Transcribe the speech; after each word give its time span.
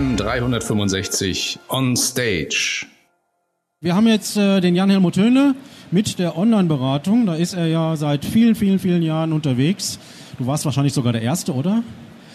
AM 0.00 0.16
365 0.16 1.58
on 1.68 1.94
Stage. 1.94 2.86
Wir 3.82 3.94
haben 3.94 4.06
jetzt 4.06 4.34
äh, 4.34 4.62
den 4.62 4.74
Jan-Helmut 4.74 5.18
Höhne 5.18 5.54
mit 5.90 6.18
der 6.18 6.38
Online-Beratung. 6.38 7.26
Da 7.26 7.34
ist 7.34 7.52
er 7.52 7.66
ja 7.66 7.96
seit 7.96 8.24
vielen, 8.24 8.54
vielen, 8.54 8.78
vielen 8.78 9.02
Jahren 9.02 9.34
unterwegs. 9.34 9.98
Du 10.38 10.46
warst 10.46 10.64
wahrscheinlich 10.64 10.94
sogar 10.94 11.12
der 11.12 11.20
Erste, 11.20 11.52
oder? 11.52 11.82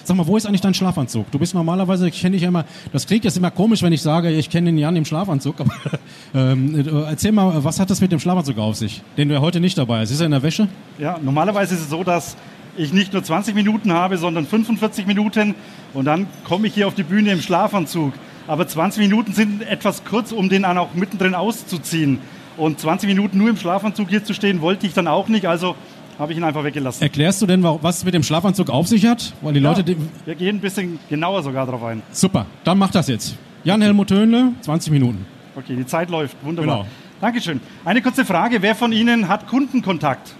Sag 0.04 0.16
mal, 0.16 0.27
wo 0.27 0.38
ist 0.38 0.45
eigentlich 0.45 0.62
dein 0.62 0.75
Schlafanzug? 0.75 1.31
Du 1.31 1.39
bist 1.39 1.55
normalerweise, 1.55 2.07
ich 2.07 2.21
kenne 2.21 2.34
dich 2.34 2.43
ja 2.43 2.49
immer, 2.49 2.66
das 2.93 3.07
klingt 3.07 3.23
jetzt 3.23 3.36
immer 3.36 3.49
komisch, 3.49 3.82
wenn 3.82 3.93
ich 3.93 4.04
sage, 4.04 4.29
ich 4.29 4.52
kenne 4.52 4.68
den 4.68 4.77
Jan 4.77 4.95
im 4.95 5.05
Schlafanzug, 5.05 5.59
aber 5.59 5.73
ähm, 6.36 6.75
äh, 6.75 7.09
erzähl 7.09 7.32
mal, 7.32 7.63
was 7.63 7.79
hat 7.79 7.90
das 7.90 7.99
mit 7.99 8.12
dem 8.12 8.20
Schlafanzug 8.20 8.59
auf 8.59 8.76
sich, 8.76 9.02
den 9.18 9.29
du 9.29 9.34
ja 9.34 9.41
heute 9.41 9.59
nicht 9.59 9.76
dabei 9.76 10.02
hast? 10.02 10.12
Ist 10.12 10.20
er 10.20 10.27
in 10.27 10.34
der 10.34 10.43
Wäsche? 10.43 10.68
Ja, 10.99 11.18
normalerweise 11.20 11.73
ist 11.73 11.82
es 11.82 11.90
so, 11.90 12.04
dass 12.04 12.38
ich 12.77 12.93
nicht 12.93 13.13
nur 13.13 13.23
20 13.23 13.55
Minuten 13.55 13.93
habe, 13.93 14.17
sondern 14.17 14.45
45 14.45 15.05
Minuten 15.05 15.55
und 15.93 16.05
dann 16.05 16.27
komme 16.43 16.67
ich 16.67 16.73
hier 16.73 16.88
auf 16.88 16.95
die 16.95 17.03
Bühne 17.03 17.31
im 17.31 17.41
Schlafanzug. 17.41 18.13
Aber 18.48 18.67
20 18.67 19.01
Minuten 19.01 19.34
sind 19.34 19.61
etwas 19.63 20.03
kurz, 20.05 20.31
um 20.31 20.49
den 20.49 20.63
dann 20.63 20.77
auch 20.77 20.93
mittendrin 20.93 21.34
auszuziehen. 21.34 22.20
Und 22.57 22.79
20 22.79 23.09
Minuten 23.09 23.38
nur 23.38 23.49
im 23.49 23.57
Schlafanzug 23.57 24.09
hier 24.09 24.23
zu 24.23 24.34
stehen, 24.34 24.61
wollte 24.61 24.85
ich 24.85 24.93
dann 24.93 25.07
auch 25.07 25.27
nicht. 25.27 25.48
Also 25.48 25.75
habe 26.20 26.31
ich 26.31 26.38
ihn 26.38 26.43
einfach 26.43 26.63
weggelassen. 26.63 27.01
Erklärst 27.01 27.41
du 27.41 27.45
denn, 27.45 27.63
was 27.63 27.98
es 27.98 28.05
mit 28.05 28.13
dem 28.13 28.23
Schlafanzug 28.23 28.70
auf 28.70 28.87
sich 28.87 29.05
hat? 29.05 29.34
Weil 29.41 29.53
die 29.53 29.59
ja, 29.59 29.70
Leute. 29.70 29.95
Wir 30.26 30.35
gehen 30.35 30.57
ein 30.57 30.62
bisschen 30.62 30.99
genauer 31.09 31.43
sogar 31.43 31.65
darauf 31.65 31.84
ein. 31.84 32.01
Super, 32.12 32.45
dann 32.63 32.77
mach 32.77 32.91
das 32.91 33.07
jetzt. 33.07 33.35
Jan-Helmut 33.63 34.12
Höhnle, 34.12 34.53
20 34.62 34.91
Minuten. 34.91 35.26
Okay, 35.55 35.76
die 35.76 35.85
Zeit 35.85 36.09
läuft. 36.09 36.37
Wunderbar. 36.43 36.77
Genau. 36.77 36.87
Dankeschön. 37.20 37.59
Eine 37.84 38.01
kurze 38.01 38.26
Frage: 38.26 38.62
Wer 38.62 38.76
von 38.76 38.91
Ihnen 38.91 39.27
hat 39.27 39.48
Kundenkontakt? 39.48 40.35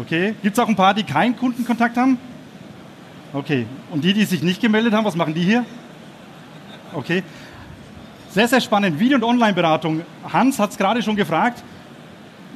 Okay. 0.00 0.34
Gibt 0.42 0.56
es 0.56 0.58
auch 0.58 0.68
ein 0.68 0.76
paar, 0.76 0.94
die 0.94 1.02
keinen 1.02 1.36
Kundenkontakt 1.36 1.98
haben? 1.98 2.16
Okay. 3.34 3.66
Und 3.90 4.02
die, 4.02 4.14
die 4.14 4.24
sich 4.24 4.42
nicht 4.42 4.60
gemeldet 4.62 4.94
haben, 4.94 5.04
was 5.04 5.14
machen 5.14 5.34
die 5.34 5.42
hier? 5.42 5.64
Okay. 6.94 7.22
Sehr, 8.30 8.48
sehr 8.48 8.62
spannend. 8.62 8.98
Video- 8.98 9.18
und 9.18 9.24
Online-Beratung. 9.24 10.00
Hans 10.32 10.58
hat 10.58 10.70
es 10.70 10.78
gerade 10.78 11.02
schon 11.02 11.16
gefragt. 11.16 11.62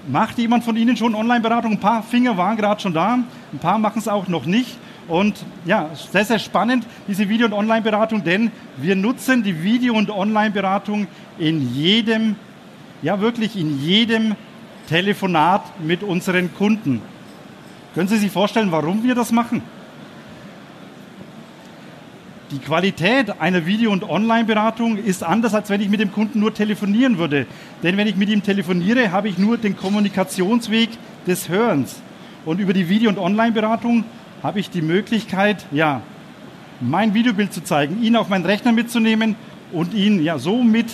Macht 0.08 0.38
jemand 0.38 0.64
von 0.64 0.74
Ihnen 0.76 0.96
schon 0.96 1.14
Online-Beratung? 1.14 1.72
Ein 1.72 1.80
paar 1.80 2.02
Finger 2.02 2.36
waren 2.38 2.56
gerade 2.56 2.80
schon 2.80 2.94
da, 2.94 3.18
ein 3.52 3.58
paar 3.58 3.78
machen 3.78 3.98
es 3.98 4.08
auch 4.08 4.26
noch 4.28 4.46
nicht. 4.46 4.78
Und 5.06 5.44
ja, 5.66 5.90
sehr, 6.12 6.24
sehr 6.24 6.38
spannend, 6.38 6.86
diese 7.08 7.28
Video- 7.28 7.46
und 7.46 7.52
Online-Beratung, 7.52 8.24
denn 8.24 8.50
wir 8.76 8.96
nutzen 8.96 9.42
die 9.42 9.62
Video- 9.62 9.94
und 9.94 10.10
Online-Beratung 10.10 11.08
in 11.38 11.74
jedem, 11.74 12.36
ja 13.02 13.20
wirklich 13.20 13.56
in 13.56 13.82
jedem 13.82 14.34
Telefonat 14.88 15.80
mit 15.80 16.02
unseren 16.02 16.54
Kunden. 16.54 17.02
Können 17.94 18.08
Sie 18.08 18.18
sich 18.18 18.32
vorstellen, 18.32 18.72
warum 18.72 19.04
wir 19.04 19.14
das 19.14 19.30
machen? 19.30 19.62
Die 22.50 22.58
Qualität 22.58 23.40
einer 23.40 23.66
Video- 23.66 23.90
und 23.92 24.08
Online-Beratung 24.08 24.96
ist 24.96 25.22
anders, 25.22 25.54
als 25.54 25.70
wenn 25.70 25.80
ich 25.80 25.88
mit 25.88 26.00
dem 26.00 26.12
Kunden 26.12 26.40
nur 26.40 26.52
telefonieren 26.52 27.18
würde. 27.18 27.46
Denn 27.82 27.96
wenn 27.96 28.06
ich 28.06 28.16
mit 28.16 28.28
ihm 28.28 28.42
telefoniere, 28.42 29.12
habe 29.12 29.28
ich 29.28 29.38
nur 29.38 29.58
den 29.58 29.76
Kommunikationsweg 29.76 30.90
des 31.26 31.48
Hörens. 31.48 32.02
Und 32.44 32.60
über 32.60 32.72
die 32.72 32.88
Video- 32.88 33.10
und 33.10 33.18
Online-Beratung 33.18 34.04
habe 34.42 34.60
ich 34.60 34.70
die 34.70 34.82
Möglichkeit, 34.82 35.64
ja, 35.70 36.02
mein 36.80 37.14
Videobild 37.14 37.52
zu 37.52 37.62
zeigen, 37.62 38.02
ihn 38.02 38.16
auf 38.16 38.28
meinen 38.28 38.44
Rechner 38.44 38.72
mitzunehmen 38.72 39.36
und 39.72 39.94
ihn 39.94 40.22
ja 40.22 40.38
somit 40.38 40.86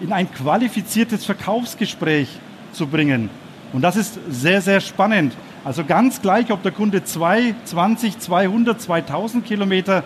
in 0.00 0.12
ein 0.12 0.30
qualifiziertes 0.30 1.24
Verkaufsgespräch 1.24 2.28
zu 2.72 2.88
bringen. 2.88 3.30
Und 3.72 3.82
das 3.82 3.96
ist 3.96 4.18
sehr, 4.28 4.60
sehr 4.60 4.80
spannend. 4.80 5.34
Also 5.64 5.84
ganz 5.84 6.20
gleich, 6.20 6.50
ob 6.50 6.62
der 6.62 6.72
Kunde 6.72 7.04
2, 7.04 7.54
20, 7.64 8.18
200, 8.18 8.80
2000 8.80 9.44
Kilometer 9.44 10.04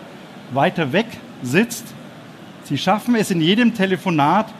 weiter 0.51 0.93
weg 0.93 1.07
sitzt. 1.43 1.85
Sie 2.63 2.77
schaffen 2.77 3.15
es 3.15 3.31
in 3.31 3.41
jedem 3.41 3.73
Telefonat, 3.73 4.53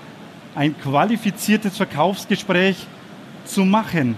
ein 0.56 0.78
qualifiziertes 0.80 1.78
Verkaufsgespräch 1.78 2.88
zu 3.46 3.64
machen, 3.64 4.18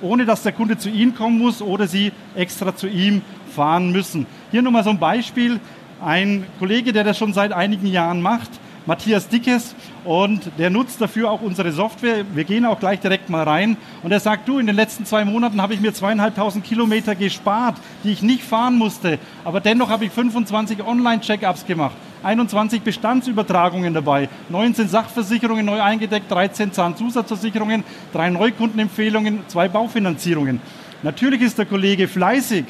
ohne 0.00 0.24
dass 0.24 0.42
der 0.42 0.52
Kunde 0.52 0.78
zu 0.78 0.88
Ihnen 0.88 1.14
kommen 1.14 1.38
muss 1.38 1.60
oder 1.60 1.86
Sie 1.86 2.12
extra 2.34 2.74
zu 2.74 2.88
ihm 2.88 3.22
fahren 3.54 3.92
müssen. 3.92 4.26
Hier 4.50 4.62
nochmal 4.62 4.84
so 4.84 4.90
ein 4.90 4.98
Beispiel. 4.98 5.60
Ein 6.04 6.44
Kollege, 6.58 6.92
der 6.92 7.04
das 7.04 7.16
schon 7.16 7.32
seit 7.32 7.52
einigen 7.52 7.86
Jahren 7.86 8.20
macht, 8.20 8.50
Matthias 8.86 9.28
Dickes 9.28 9.74
und 10.04 10.48
der 10.58 10.70
nutzt 10.70 11.00
dafür 11.00 11.28
auch 11.28 11.42
unsere 11.42 11.72
Software. 11.72 12.24
Wir 12.34 12.44
gehen 12.44 12.64
auch 12.64 12.78
gleich 12.78 13.00
direkt 13.00 13.28
mal 13.28 13.42
rein 13.42 13.76
und 14.04 14.12
er 14.12 14.20
sagt, 14.20 14.46
du, 14.48 14.60
in 14.60 14.66
den 14.66 14.76
letzten 14.76 15.04
zwei 15.04 15.24
Monaten 15.24 15.60
habe 15.60 15.74
ich 15.74 15.80
mir 15.80 15.92
zweieinhalbtausend 15.92 16.64
Kilometer 16.64 17.16
gespart, 17.16 17.76
die 18.04 18.12
ich 18.12 18.22
nicht 18.22 18.44
fahren 18.44 18.78
musste, 18.78 19.18
aber 19.44 19.60
dennoch 19.60 19.90
habe 19.90 20.04
ich 20.04 20.12
25 20.12 20.84
Online-Check-ups 20.86 21.66
gemacht. 21.66 21.96
21 22.22 22.82
Bestandsübertragungen 22.82 23.92
dabei, 23.92 24.28
19 24.50 24.88
Sachversicherungen 24.88 25.66
neu 25.66 25.82
eingedeckt, 25.82 26.30
13 26.30 26.72
Zahnzusatzversicherungen, 26.72 27.82
drei 28.12 28.30
Neukundenempfehlungen, 28.30 29.40
zwei 29.48 29.68
Baufinanzierungen. 29.68 30.60
Natürlich 31.02 31.42
ist 31.42 31.58
der 31.58 31.66
Kollege 31.66 32.06
fleißig, 32.06 32.64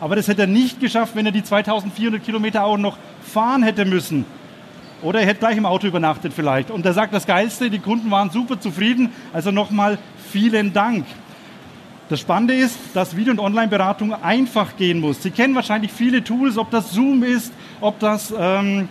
aber 0.00 0.16
das 0.16 0.28
hätte 0.28 0.42
er 0.42 0.46
nicht 0.46 0.80
geschafft, 0.80 1.14
wenn 1.14 1.26
er 1.26 1.32
die 1.32 1.42
2400 1.42 2.24
Kilometer 2.24 2.64
auch 2.64 2.78
noch 2.78 2.96
fahren 3.22 3.62
hätte 3.62 3.84
müssen. 3.84 4.24
Oder 5.02 5.20
er 5.20 5.26
hätte 5.26 5.40
gleich 5.40 5.56
im 5.56 5.66
Auto 5.66 5.86
übernachtet 5.86 6.32
vielleicht. 6.32 6.70
Und 6.70 6.84
er 6.84 6.92
sagt, 6.92 7.14
das 7.14 7.26
Geilste, 7.26 7.70
die 7.70 7.78
Kunden 7.78 8.10
waren 8.10 8.30
super 8.30 8.58
zufrieden. 8.58 9.10
Also 9.32 9.50
nochmal 9.50 9.98
vielen 10.30 10.72
Dank. 10.72 11.06
Das 12.08 12.20
Spannende 12.20 12.54
ist, 12.54 12.78
dass 12.94 13.16
Video- 13.16 13.32
und 13.32 13.38
Online-Beratung 13.38 14.14
einfach 14.14 14.76
gehen 14.76 15.00
muss. 15.00 15.22
Sie 15.22 15.30
kennen 15.30 15.54
wahrscheinlich 15.54 15.92
viele 15.92 16.24
Tools, 16.24 16.56
ob 16.56 16.70
das 16.70 16.92
Zoom 16.92 17.22
ist, 17.22 17.52
ob 17.80 17.98
das 17.98 18.34
ähm, 18.36 18.88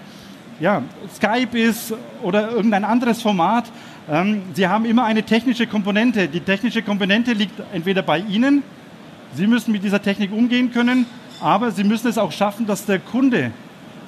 ja, 0.59 0.83
Skype 1.15 1.57
ist 1.57 1.93
oder 2.21 2.51
irgendein 2.51 2.83
anderes 2.83 3.21
Format. 3.21 3.65
Ähm, 4.09 4.43
Sie 4.53 4.67
haben 4.67 4.85
immer 4.85 5.05
eine 5.05 5.23
technische 5.23 5.65
Komponente. 5.65 6.27
Die 6.27 6.41
technische 6.41 6.83
Komponente 6.83 7.33
liegt 7.33 7.59
entweder 7.73 8.03
bei 8.03 8.19
Ihnen, 8.19 8.63
Sie 9.33 9.47
müssen 9.47 9.71
mit 9.71 9.83
dieser 9.83 10.01
Technik 10.01 10.31
umgehen 10.31 10.71
können, 10.71 11.05
aber 11.41 11.71
Sie 11.71 11.83
müssen 11.83 12.07
es 12.07 12.17
auch 12.17 12.31
schaffen, 12.31 12.65
dass 12.65 12.85
der 12.85 12.99
Kunde 12.99 13.51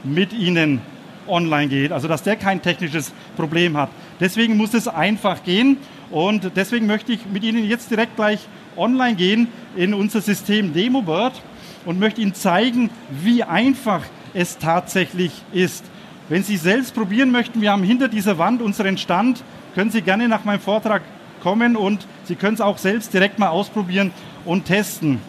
mit 0.04 0.34
Ihnen 0.34 0.82
online 1.30 1.68
geht, 1.68 1.92
also 1.92 2.08
dass 2.08 2.24
der 2.24 2.36
kein 2.36 2.62
technisches 2.62 3.14
Problem 3.36 3.78
hat. 3.78 3.90
Deswegen 4.20 4.58
muss 4.58 4.74
es 4.74 4.88
einfach 4.88 5.44
gehen 5.44 5.78
und 6.12 6.52
deswegen 6.56 6.88
möchte 6.88 7.12
ich 7.14 7.26
mit 7.26 7.44
Ihnen 7.44 7.68
jetzt 7.68 7.92
direkt 7.92 8.16
gleich 8.16 8.40
online 8.76 9.16
gehen 9.16 9.48
in 9.76 9.94
unser 9.94 10.22
System 10.22 10.74
DemoBird 10.74 11.42
und 11.86 12.00
möchte 12.00 12.22
Ihnen 12.22 12.34
zeigen, 12.34 12.90
wie 13.10 13.44
einfach 13.44 14.02
es 14.34 14.58
tatsächlich 14.58 15.32
ist. 15.52 15.86
Wenn 16.30 16.44
Sie 16.44 16.58
selbst 16.58 16.94
probieren 16.94 17.32
möchten, 17.32 17.62
wir 17.62 17.72
haben 17.72 17.84
hinter 17.84 18.08
dieser 18.08 18.38
Wand 18.38 18.62
unseren 18.62 18.98
Stand, 18.98 19.44
können 19.76 19.92
Sie 19.92 20.02
gerne 20.02 20.28
nach 20.28 20.46
meinem 20.46 20.60
Vortrag 20.60 21.02
kommen 21.42 21.76
und 21.76 22.06
Sie 22.26 22.36
können 22.36 22.56
es 22.56 22.62
auch 22.62 22.78
selbst 22.78 23.14
direkt 23.14 23.40
mal 23.40 23.50
ausprobieren 23.50 24.12
und 24.46 24.66
testen. 24.66 25.20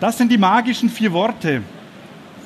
Das 0.00 0.16
sind 0.16 0.32
die 0.32 0.38
magischen 0.38 0.88
vier 0.88 1.12
Worte 1.12 1.62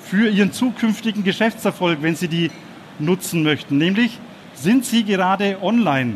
für 0.05 0.29
Ihren 0.29 0.53
zukünftigen 0.53 1.25
Geschäftserfolg, 1.25 2.03
wenn 2.03 2.15
Sie 2.15 2.29
die 2.29 2.51
nutzen 2.99 3.43
möchten. 3.43 3.79
Nämlich, 3.79 4.19
sind 4.55 4.85
Sie 4.85 5.05
gerade 5.05 5.59
online? 5.63 6.15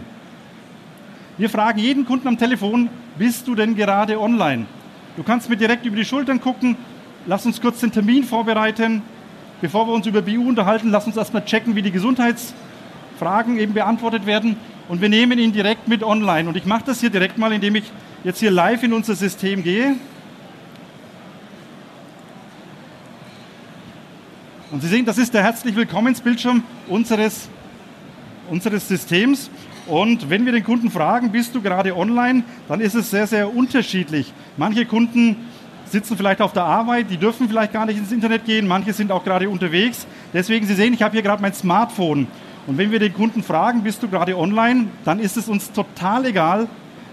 Wir 1.38 1.50
fragen 1.50 1.78
jeden 1.78 2.04
Kunden 2.04 2.28
am 2.28 2.38
Telefon, 2.38 2.88
bist 3.18 3.46
du 3.46 3.54
denn 3.54 3.76
gerade 3.76 4.20
online? 4.20 4.66
Du 5.16 5.22
kannst 5.22 5.48
mir 5.48 5.56
direkt 5.56 5.86
über 5.86 5.96
die 5.96 6.04
Schultern 6.04 6.40
gucken, 6.40 6.76
lass 7.26 7.46
uns 7.46 7.60
kurz 7.60 7.80
den 7.80 7.92
Termin 7.92 8.24
vorbereiten. 8.24 9.02
Bevor 9.60 9.88
wir 9.88 9.92
uns 9.92 10.06
über 10.06 10.22
BU 10.22 10.48
unterhalten, 10.48 10.90
lass 10.90 11.06
uns 11.06 11.16
erstmal 11.16 11.44
checken, 11.44 11.74
wie 11.74 11.82
die 11.82 11.90
Gesundheitsfragen 11.90 13.58
eben 13.58 13.74
beantwortet 13.74 14.26
werden. 14.26 14.56
Und 14.88 15.00
wir 15.00 15.08
nehmen 15.08 15.38
ihn 15.38 15.52
direkt 15.52 15.88
mit 15.88 16.04
online. 16.04 16.48
Und 16.48 16.56
ich 16.56 16.64
mache 16.64 16.84
das 16.86 17.00
hier 17.00 17.10
direkt 17.10 17.38
mal, 17.38 17.52
indem 17.52 17.74
ich 17.74 17.84
jetzt 18.22 18.38
hier 18.38 18.50
live 18.50 18.82
in 18.84 18.92
unser 18.92 19.16
System 19.16 19.62
gehe. 19.64 19.96
Und 24.78 24.82
Sie 24.82 24.90
sehen, 24.90 25.04
das 25.04 25.18
ist 25.18 25.34
der 25.34 25.42
herzlich 25.42 25.74
Willkommensbildschirm 25.74 26.62
unseres, 26.86 27.48
unseres 28.48 28.86
Systems. 28.86 29.50
Und 29.88 30.30
wenn 30.30 30.44
wir 30.44 30.52
den 30.52 30.62
Kunden 30.62 30.88
fragen, 30.88 31.32
bist 31.32 31.52
du 31.56 31.60
gerade 31.60 31.96
online, 31.96 32.44
dann 32.68 32.80
ist 32.80 32.94
es 32.94 33.10
sehr, 33.10 33.26
sehr 33.26 33.52
unterschiedlich. 33.52 34.32
Manche 34.56 34.86
Kunden 34.86 35.34
sitzen 35.86 36.16
vielleicht 36.16 36.40
auf 36.40 36.52
der 36.52 36.62
Arbeit, 36.62 37.10
die 37.10 37.16
dürfen 37.16 37.48
vielleicht 37.48 37.72
gar 37.72 37.86
nicht 37.86 37.98
ins 37.98 38.12
Internet 38.12 38.44
gehen, 38.44 38.68
manche 38.68 38.92
sind 38.92 39.10
auch 39.10 39.24
gerade 39.24 39.50
unterwegs. 39.50 40.06
Deswegen, 40.32 40.64
Sie 40.64 40.74
sehen, 40.74 40.94
ich 40.94 41.02
habe 41.02 41.14
hier 41.14 41.22
gerade 41.22 41.42
mein 41.42 41.54
Smartphone. 41.54 42.28
Und 42.68 42.78
wenn 42.78 42.92
wir 42.92 43.00
den 43.00 43.14
Kunden 43.14 43.42
fragen, 43.42 43.82
bist 43.82 44.00
du 44.04 44.08
gerade 44.08 44.38
online, 44.38 44.86
dann 45.04 45.18
ist 45.18 45.36
es 45.36 45.48
uns 45.48 45.72
total 45.72 46.24
egal, 46.24 46.68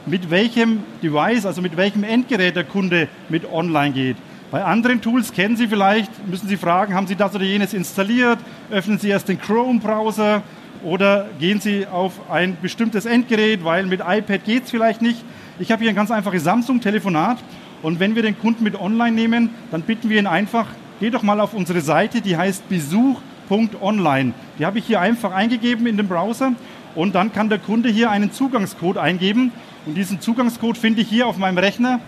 mit 0.05 0.29
welchem 0.29 0.83
Device, 1.01 1.47
also 1.47 1.63
mit 1.63 1.75
welchem 1.77 2.03
Endgerät 2.03 2.55
der 2.55 2.65
Kunde 2.65 3.07
mit 3.27 3.51
online 3.51 3.91
geht. 3.91 4.17
Bei 4.55 4.63
anderen 4.63 5.01
Tools 5.01 5.33
kennen 5.33 5.57
Sie 5.57 5.67
vielleicht, 5.67 6.25
müssen 6.29 6.47
Sie 6.47 6.55
fragen, 6.55 6.93
haben 6.93 7.07
Sie 7.07 7.17
das 7.17 7.35
oder 7.35 7.43
jenes 7.43 7.73
installiert? 7.73 8.39
Öffnen 8.71 8.97
Sie 8.97 9.09
erst 9.09 9.27
den 9.27 9.37
Chrome-Browser 9.37 10.43
oder 10.81 11.27
gehen 11.39 11.59
Sie 11.59 11.85
auf 11.85 12.31
ein 12.31 12.55
bestimmtes 12.61 13.05
Endgerät, 13.05 13.65
weil 13.65 13.85
mit 13.85 13.99
iPad 13.99 14.45
geht 14.45 14.63
es 14.63 14.71
vielleicht 14.71 15.01
nicht. 15.01 15.25
Ich 15.59 15.73
habe 15.73 15.81
hier 15.81 15.89
ein 15.89 15.95
ganz 15.97 16.09
einfaches 16.09 16.45
Samsung-Telefonat 16.45 17.37
und 17.81 17.99
wenn 17.99 18.15
wir 18.15 18.21
den 18.21 18.39
Kunden 18.39 18.63
mit 18.63 18.79
online 18.79 19.11
nehmen, 19.11 19.49
dann 19.71 19.81
bitten 19.81 20.09
wir 20.09 20.19
ihn 20.19 20.25
einfach, 20.25 20.67
geh 21.01 21.09
doch 21.09 21.21
mal 21.21 21.41
auf 21.41 21.53
unsere 21.53 21.81
Seite, 21.81 22.21
die 22.21 22.37
heißt 22.37 22.69
besuch.online. 22.69 24.31
Die 24.57 24.65
habe 24.65 24.79
ich 24.79 24.85
hier 24.85 25.01
einfach 25.01 25.33
eingegeben 25.33 25.85
in 25.85 25.97
dem 25.97 26.07
Browser 26.07 26.53
und 26.95 27.13
dann 27.13 27.33
kann 27.33 27.49
der 27.49 27.59
Kunde 27.59 27.89
hier 27.89 28.09
einen 28.09 28.31
Zugangscode 28.31 28.99
eingeben 28.99 29.51
und 29.85 29.95
diesen 29.95 30.21
Zugangscode 30.21 30.77
finde 30.77 31.01
ich 31.01 31.09
hier 31.09 31.27
auf 31.27 31.37
meinem 31.37 31.57
Rechner 31.57 31.99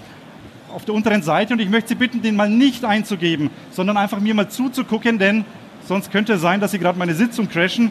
auf 0.78 0.86
der 0.86 0.94
unteren 0.94 1.24
Seite 1.24 1.54
und 1.56 1.60
ich 1.60 1.70
möchte 1.70 1.90
Sie 1.90 1.96
bitten, 1.96 2.22
den 2.22 2.36
mal 2.36 2.52
nicht 2.52 2.86
einzugeben, 2.86 3.50
sondern 3.72 3.98
einfach 3.98 4.20
mir 4.20 4.36
mal 4.36 4.48
zuzugucken, 4.48 5.18
denn 5.18 5.44
sonst 5.88 6.12
könnte 6.12 6.34
es 6.34 6.42
sein, 6.42 6.62
dass 6.62 6.70
Sie 6.70 6.78
gerade 6.78 7.00
meine 7.00 7.16
Sitzung 7.16 7.50
crashen. 7.50 7.90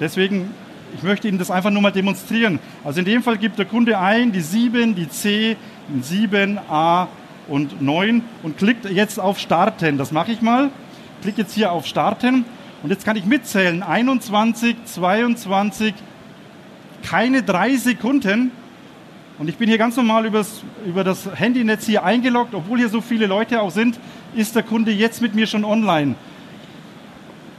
Deswegen, 0.00 0.50
ich 0.94 1.02
möchte 1.02 1.28
Ihnen 1.28 1.36
das 1.36 1.50
einfach 1.50 1.68
nur 1.68 1.82
mal 1.82 1.92
demonstrieren. 1.92 2.60
Also 2.82 3.00
in 3.00 3.04
dem 3.04 3.22
Fall 3.22 3.36
gibt 3.36 3.58
der 3.58 3.66
Kunde 3.66 3.98
ein, 3.98 4.32
die 4.32 4.40
7, 4.40 4.94
die 4.94 5.06
C, 5.10 5.58
7, 6.00 6.58
A 6.70 7.08
und 7.46 7.82
9 7.82 8.22
und 8.42 8.56
klickt 8.56 8.86
jetzt 8.86 9.20
auf 9.20 9.38
Starten. 9.38 9.98
Das 9.98 10.12
mache 10.12 10.32
ich 10.32 10.40
mal. 10.40 10.70
Klicke 11.20 11.42
jetzt 11.42 11.52
hier 11.52 11.72
auf 11.72 11.86
Starten 11.86 12.46
und 12.82 12.88
jetzt 12.88 13.04
kann 13.04 13.16
ich 13.16 13.26
mitzählen. 13.26 13.82
21, 13.82 14.76
22, 14.86 15.92
keine 17.02 17.42
drei 17.42 17.76
Sekunden 17.76 18.50
und 19.38 19.48
ich 19.48 19.56
bin 19.56 19.68
hier 19.68 19.78
ganz 19.78 19.96
normal 19.96 20.26
übers, 20.26 20.62
über 20.86 21.02
das 21.02 21.28
Handynetz 21.34 21.86
hier 21.86 22.04
eingeloggt, 22.04 22.54
obwohl 22.54 22.78
hier 22.78 22.88
so 22.88 23.00
viele 23.00 23.26
Leute 23.26 23.60
auch 23.60 23.70
sind, 23.70 23.98
ist 24.36 24.54
der 24.54 24.62
Kunde 24.62 24.92
jetzt 24.92 25.20
mit 25.20 25.34
mir 25.34 25.46
schon 25.46 25.64
online. 25.64 26.14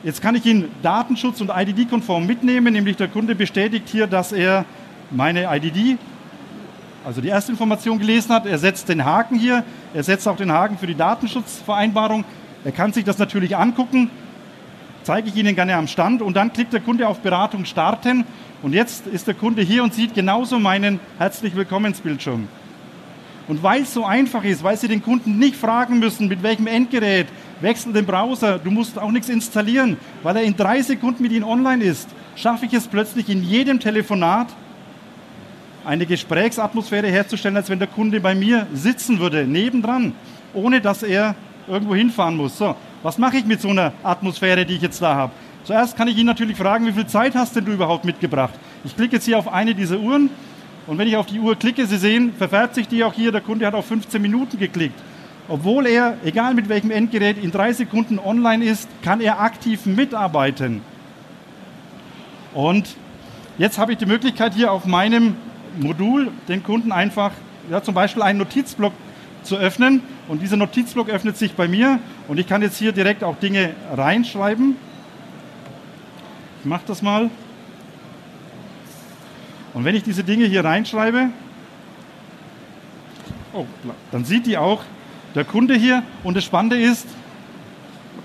Jetzt 0.01 0.21
kann 0.21 0.35
ich 0.35 0.45
ihn 0.45 0.69
datenschutz- 0.83 1.41
und 1.41 1.49
IDD-konform 1.49 2.25
mitnehmen, 2.25 2.73
nämlich 2.73 2.95
der 2.95 3.09
Kunde 3.09 3.35
bestätigt 3.35 3.89
hier, 3.89 4.07
dass 4.07 4.31
er 4.31 4.63
meine 5.11 5.49
IDD, 5.53 5.97
also 7.03 7.19
die 7.19 7.27
erste 7.27 7.51
Information 7.51 7.99
gelesen 7.99 8.33
hat. 8.33 8.45
Er 8.45 8.57
setzt 8.57 8.87
den 8.87 9.03
Haken 9.03 9.37
hier, 9.37 9.63
er 9.93 10.03
setzt 10.03 10.27
auch 10.27 10.37
den 10.37 10.51
Haken 10.51 10.77
für 10.77 10.87
die 10.87 10.95
Datenschutzvereinbarung. 10.95 12.23
Er 12.63 12.71
kann 12.71 12.93
sich 12.93 13.03
das 13.03 13.17
natürlich 13.17 13.57
angucken, 13.57 14.09
zeige 15.03 15.27
ich 15.27 15.35
Ihnen 15.35 15.55
gerne 15.55 15.75
am 15.75 15.87
Stand 15.87 16.21
und 16.21 16.35
dann 16.35 16.53
klickt 16.53 16.71
der 16.71 16.79
Kunde 16.79 17.07
auf 17.07 17.19
Beratung 17.19 17.65
starten 17.65 18.25
und 18.65 18.73
jetzt 18.73 19.05
ist 19.05 19.27
der 19.27 19.35
Kunde 19.35 19.61
hier 19.61 19.83
und 19.83 19.93
sieht 19.93 20.15
genauso 20.15 20.57
meinen 20.57 20.99
Herzlich 21.19 21.55
Willkommensbildschirm. 21.55 22.47
Und 23.47 23.61
weil 23.61 23.83
es 23.83 23.93
so 23.93 24.05
einfach 24.05 24.43
ist, 24.43 24.63
weil 24.63 24.75
Sie 24.75 24.87
den 24.87 25.03
Kunden 25.03 25.37
nicht 25.37 25.55
fragen 25.55 25.99
müssen, 25.99 26.27
mit 26.27 26.41
welchem 26.41 26.65
Endgerät, 26.65 27.27
wechsel 27.61 27.93
den 27.93 28.07
Browser, 28.07 28.57
du 28.57 28.71
musst 28.71 28.97
auch 28.97 29.11
nichts 29.11 29.29
installieren, 29.29 29.97
weil 30.23 30.37
er 30.37 30.41
in 30.41 30.57
drei 30.57 30.81
Sekunden 30.81 31.21
mit 31.21 31.31
Ihnen 31.31 31.43
online 31.43 31.83
ist, 31.83 32.09
schaffe 32.35 32.65
ich 32.65 32.73
es 32.73 32.87
plötzlich 32.87 33.29
in 33.29 33.43
jedem 33.43 33.79
Telefonat 33.79 34.47
eine 35.85 36.07
Gesprächsatmosphäre 36.07 37.05
herzustellen, 37.05 37.57
als 37.57 37.69
wenn 37.69 37.77
der 37.77 37.87
Kunde 37.87 38.19
bei 38.19 38.33
mir 38.33 38.65
sitzen 38.73 39.19
würde, 39.19 39.45
nebendran, 39.45 40.13
ohne 40.55 40.81
dass 40.81 41.03
er 41.03 41.35
irgendwo 41.67 41.93
hinfahren 41.93 42.35
muss. 42.35 42.57
So, 42.57 42.75
was 43.03 43.19
mache 43.19 43.37
ich 43.37 43.45
mit 43.45 43.61
so 43.61 43.69
einer 43.69 43.93
Atmosphäre, 44.01 44.65
die 44.65 44.73
ich 44.77 44.81
jetzt 44.81 45.03
da 45.03 45.13
habe? 45.13 45.33
Zuerst 45.65 45.97
kann 45.97 46.07
ich 46.07 46.15
ihn 46.15 46.27
natürlich 46.27 46.57
fragen, 46.57 46.85
wie 46.85 46.91
viel 46.91 47.07
Zeit 47.07 47.33
hast 47.33 47.55
denn 47.55 47.65
du 47.65 47.71
überhaupt 47.71 48.05
mitgebracht? 48.05 48.53
Ich 48.83 48.95
klicke 48.95 49.15
jetzt 49.15 49.25
hier 49.25 49.39
auf 49.39 49.51
eine 49.51 49.73
dieser 49.73 49.99
Uhren 49.99 50.29
und 50.85 50.99
wenn 50.99 51.07
ich 51.07 51.17
auf 51.17 51.25
die 51.25 51.39
Uhr 51.39 51.55
klicke, 51.55 51.87
Sie 51.87 51.97
sehen, 51.97 52.33
verfärbt 52.37 52.75
sich 52.75 52.87
die 52.87 53.03
auch 53.03 53.13
hier, 53.13 53.31
der 53.31 53.41
Kunde 53.41 53.65
hat 53.65 53.73
auf 53.73 53.87
15 53.87 54.21
Minuten 54.21 54.59
geklickt. 54.59 55.01
Obwohl 55.47 55.87
er, 55.87 56.17
egal 56.23 56.53
mit 56.53 56.69
welchem 56.69 56.91
Endgerät, 56.91 57.43
in 57.43 57.49
drei 57.49 57.73
Sekunden 57.73 58.19
online 58.19 58.63
ist, 58.63 58.87
kann 59.01 59.21
er 59.21 59.39
aktiv 59.39 59.87
mitarbeiten. 59.87 60.81
Und 62.53 62.95
jetzt 63.57 63.79
habe 63.79 63.93
ich 63.93 63.97
die 63.97 64.05
Möglichkeit 64.05 64.53
hier 64.53 64.71
auf 64.71 64.85
meinem 64.85 65.35
Modul 65.79 66.31
den 66.47 66.61
Kunden 66.61 66.91
einfach 66.91 67.31
ja, 67.71 67.81
zum 67.81 67.95
Beispiel 67.95 68.21
einen 68.21 68.37
Notizblock 68.37 68.93
zu 69.41 69.57
öffnen. 69.57 70.01
Und 70.27 70.43
dieser 70.43 70.57
Notizblock 70.57 71.09
öffnet 71.09 71.37
sich 71.37 71.53
bei 71.53 71.67
mir 71.67 71.97
und 72.27 72.39
ich 72.39 72.47
kann 72.47 72.61
jetzt 72.61 72.77
hier 72.77 72.91
direkt 72.91 73.23
auch 73.23 73.37
Dinge 73.37 73.71
reinschreiben. 73.95 74.75
Ich 76.65 76.69
mache 76.69 76.85
das 76.87 77.03
mal. 77.03 77.29
Und 79.75 79.85
wenn 79.85 79.93
ich 79.93 80.01
diese 80.01 80.23
Dinge 80.23 80.45
hier 80.45 80.65
reinschreibe, 80.65 81.29
oh, 83.53 83.67
dann 84.11 84.25
sieht 84.25 84.47
die 84.47 84.57
auch 84.57 84.81
der 85.35 85.43
Kunde 85.43 85.75
hier. 85.75 86.01
Und 86.23 86.35
das 86.35 86.43
Spannende 86.43 86.81
ist, 86.81 87.05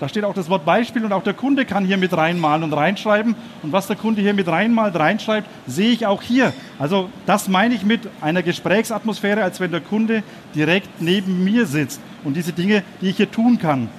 da 0.01 0.09
steht 0.09 0.25
auch 0.25 0.33
das 0.33 0.49
Wort 0.49 0.65
Beispiel 0.65 1.05
und 1.05 1.13
auch 1.13 1.23
der 1.23 1.35
Kunde 1.35 1.67
kann 1.67 1.85
hier 1.85 1.99
mit 1.99 2.17
reinmalen 2.17 2.63
und 2.63 2.73
reinschreiben. 2.73 3.35
Und 3.63 3.73
was 3.73 3.89
der 3.89 3.97
Kunde 3.97 4.23
hier 4.23 4.33
mit 4.33 4.49
reinmalt, 4.49 4.97
reinschreibt, 4.97 5.47
sehe 5.67 5.91
ich 5.91 6.07
auch 6.07 6.23
hier. 6.23 6.55
Also 6.79 7.11
das 7.27 7.47
meine 7.47 7.75
ich 7.75 7.85
mit 7.85 8.09
einer 8.23 8.43
Gesprächsatmosphäre, 8.43 9.43
als 9.43 9.61
wenn 9.61 9.71
der 9.71 9.83
Kunde 9.83 10.23
direkt 10.55 11.03
neben 11.03 11.45
mir 11.45 11.67
sitzt 11.67 12.01
und 12.25 12.39
diese 12.39 12.55
Dinge, 12.55 12.85
die 13.03 13.11
ich 13.11 13.19
hier 13.19 13.31
tun 13.31 13.59
kann. 13.59 13.91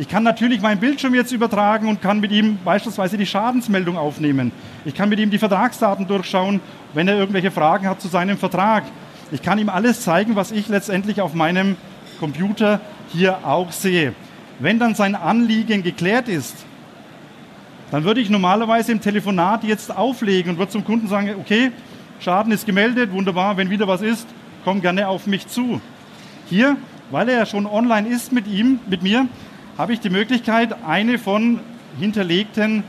Ich 0.00 0.08
kann 0.08 0.22
natürlich 0.22 0.60
meinen 0.60 0.78
Bildschirm 0.78 1.12
jetzt 1.12 1.32
übertragen 1.32 1.88
und 1.88 2.00
kann 2.00 2.20
mit 2.20 2.30
ihm 2.30 2.56
beispielsweise 2.64 3.18
die 3.18 3.26
Schadensmeldung 3.26 3.96
aufnehmen. 3.96 4.52
Ich 4.84 4.94
kann 4.94 5.08
mit 5.08 5.18
ihm 5.18 5.30
die 5.30 5.38
Vertragsdaten 5.38 6.06
durchschauen, 6.06 6.60
wenn 6.94 7.08
er 7.08 7.16
irgendwelche 7.16 7.50
Fragen 7.50 7.88
hat 7.88 8.00
zu 8.00 8.06
seinem 8.06 8.38
Vertrag. 8.38 8.84
Ich 9.32 9.42
kann 9.42 9.58
ihm 9.58 9.68
alles 9.68 10.02
zeigen, 10.02 10.36
was 10.36 10.52
ich 10.52 10.68
letztendlich 10.68 11.20
auf 11.20 11.34
meinem 11.34 11.76
Computer 12.20 12.80
hier 13.12 13.44
auch 13.44 13.72
sehe. 13.72 14.14
Wenn 14.60 14.78
dann 14.78 14.94
sein 14.94 15.16
Anliegen 15.16 15.82
geklärt 15.82 16.28
ist, 16.28 16.54
dann 17.90 18.04
würde 18.04 18.20
ich 18.20 18.30
normalerweise 18.30 18.92
im 18.92 19.00
Telefonat 19.00 19.64
jetzt 19.64 19.96
auflegen 19.96 20.52
und 20.52 20.58
würde 20.58 20.70
zum 20.70 20.84
Kunden 20.84 21.08
sagen, 21.08 21.34
okay, 21.40 21.72
Schaden 22.20 22.52
ist 22.52 22.66
gemeldet, 22.66 23.10
wunderbar, 23.10 23.56
wenn 23.56 23.68
wieder 23.68 23.88
was 23.88 24.02
ist, 24.02 24.28
komm 24.64 24.80
gerne 24.80 25.08
auf 25.08 25.26
mich 25.26 25.48
zu. 25.48 25.80
Hier, 26.48 26.76
weil 27.10 27.28
er 27.28 27.38
ja 27.38 27.46
schon 27.46 27.66
online 27.66 28.08
ist 28.08 28.32
mit 28.32 28.46
ihm, 28.46 28.78
mit 28.88 29.02
mir, 29.02 29.26
habe 29.78 29.92
ich 29.92 30.00
die 30.00 30.10
Möglichkeit, 30.10 30.74
eine 30.84 31.20
von 31.20 31.60
hinterlegten 32.00 32.82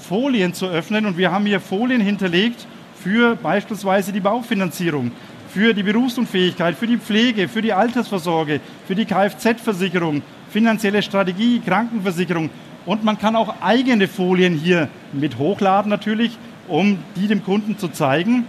Folien 0.00 0.52
zu 0.54 0.66
öffnen. 0.66 1.06
Und 1.06 1.16
wir 1.16 1.30
haben 1.30 1.46
hier 1.46 1.60
Folien 1.60 2.00
hinterlegt 2.00 2.66
für 2.96 3.36
beispielsweise 3.36 4.12
die 4.12 4.18
Baufinanzierung, 4.18 5.12
für 5.48 5.72
die 5.72 5.84
Berufsunfähigkeit, 5.84 6.76
für 6.76 6.88
die 6.88 6.98
Pflege, 6.98 7.48
für 7.48 7.62
die 7.62 7.72
Altersvorsorge, 7.72 8.60
für 8.88 8.96
die 8.96 9.04
Kfz-Versicherung, 9.04 10.22
finanzielle 10.50 11.00
Strategie, 11.02 11.60
Krankenversicherung. 11.64 12.50
Und 12.86 13.04
man 13.04 13.18
kann 13.18 13.36
auch 13.36 13.54
eigene 13.60 14.08
Folien 14.08 14.54
hier 14.54 14.88
mit 15.12 15.38
hochladen 15.38 15.90
natürlich, 15.90 16.36
um 16.66 16.98
die 17.14 17.28
dem 17.28 17.44
Kunden 17.44 17.78
zu 17.78 17.86
zeigen. 17.86 18.46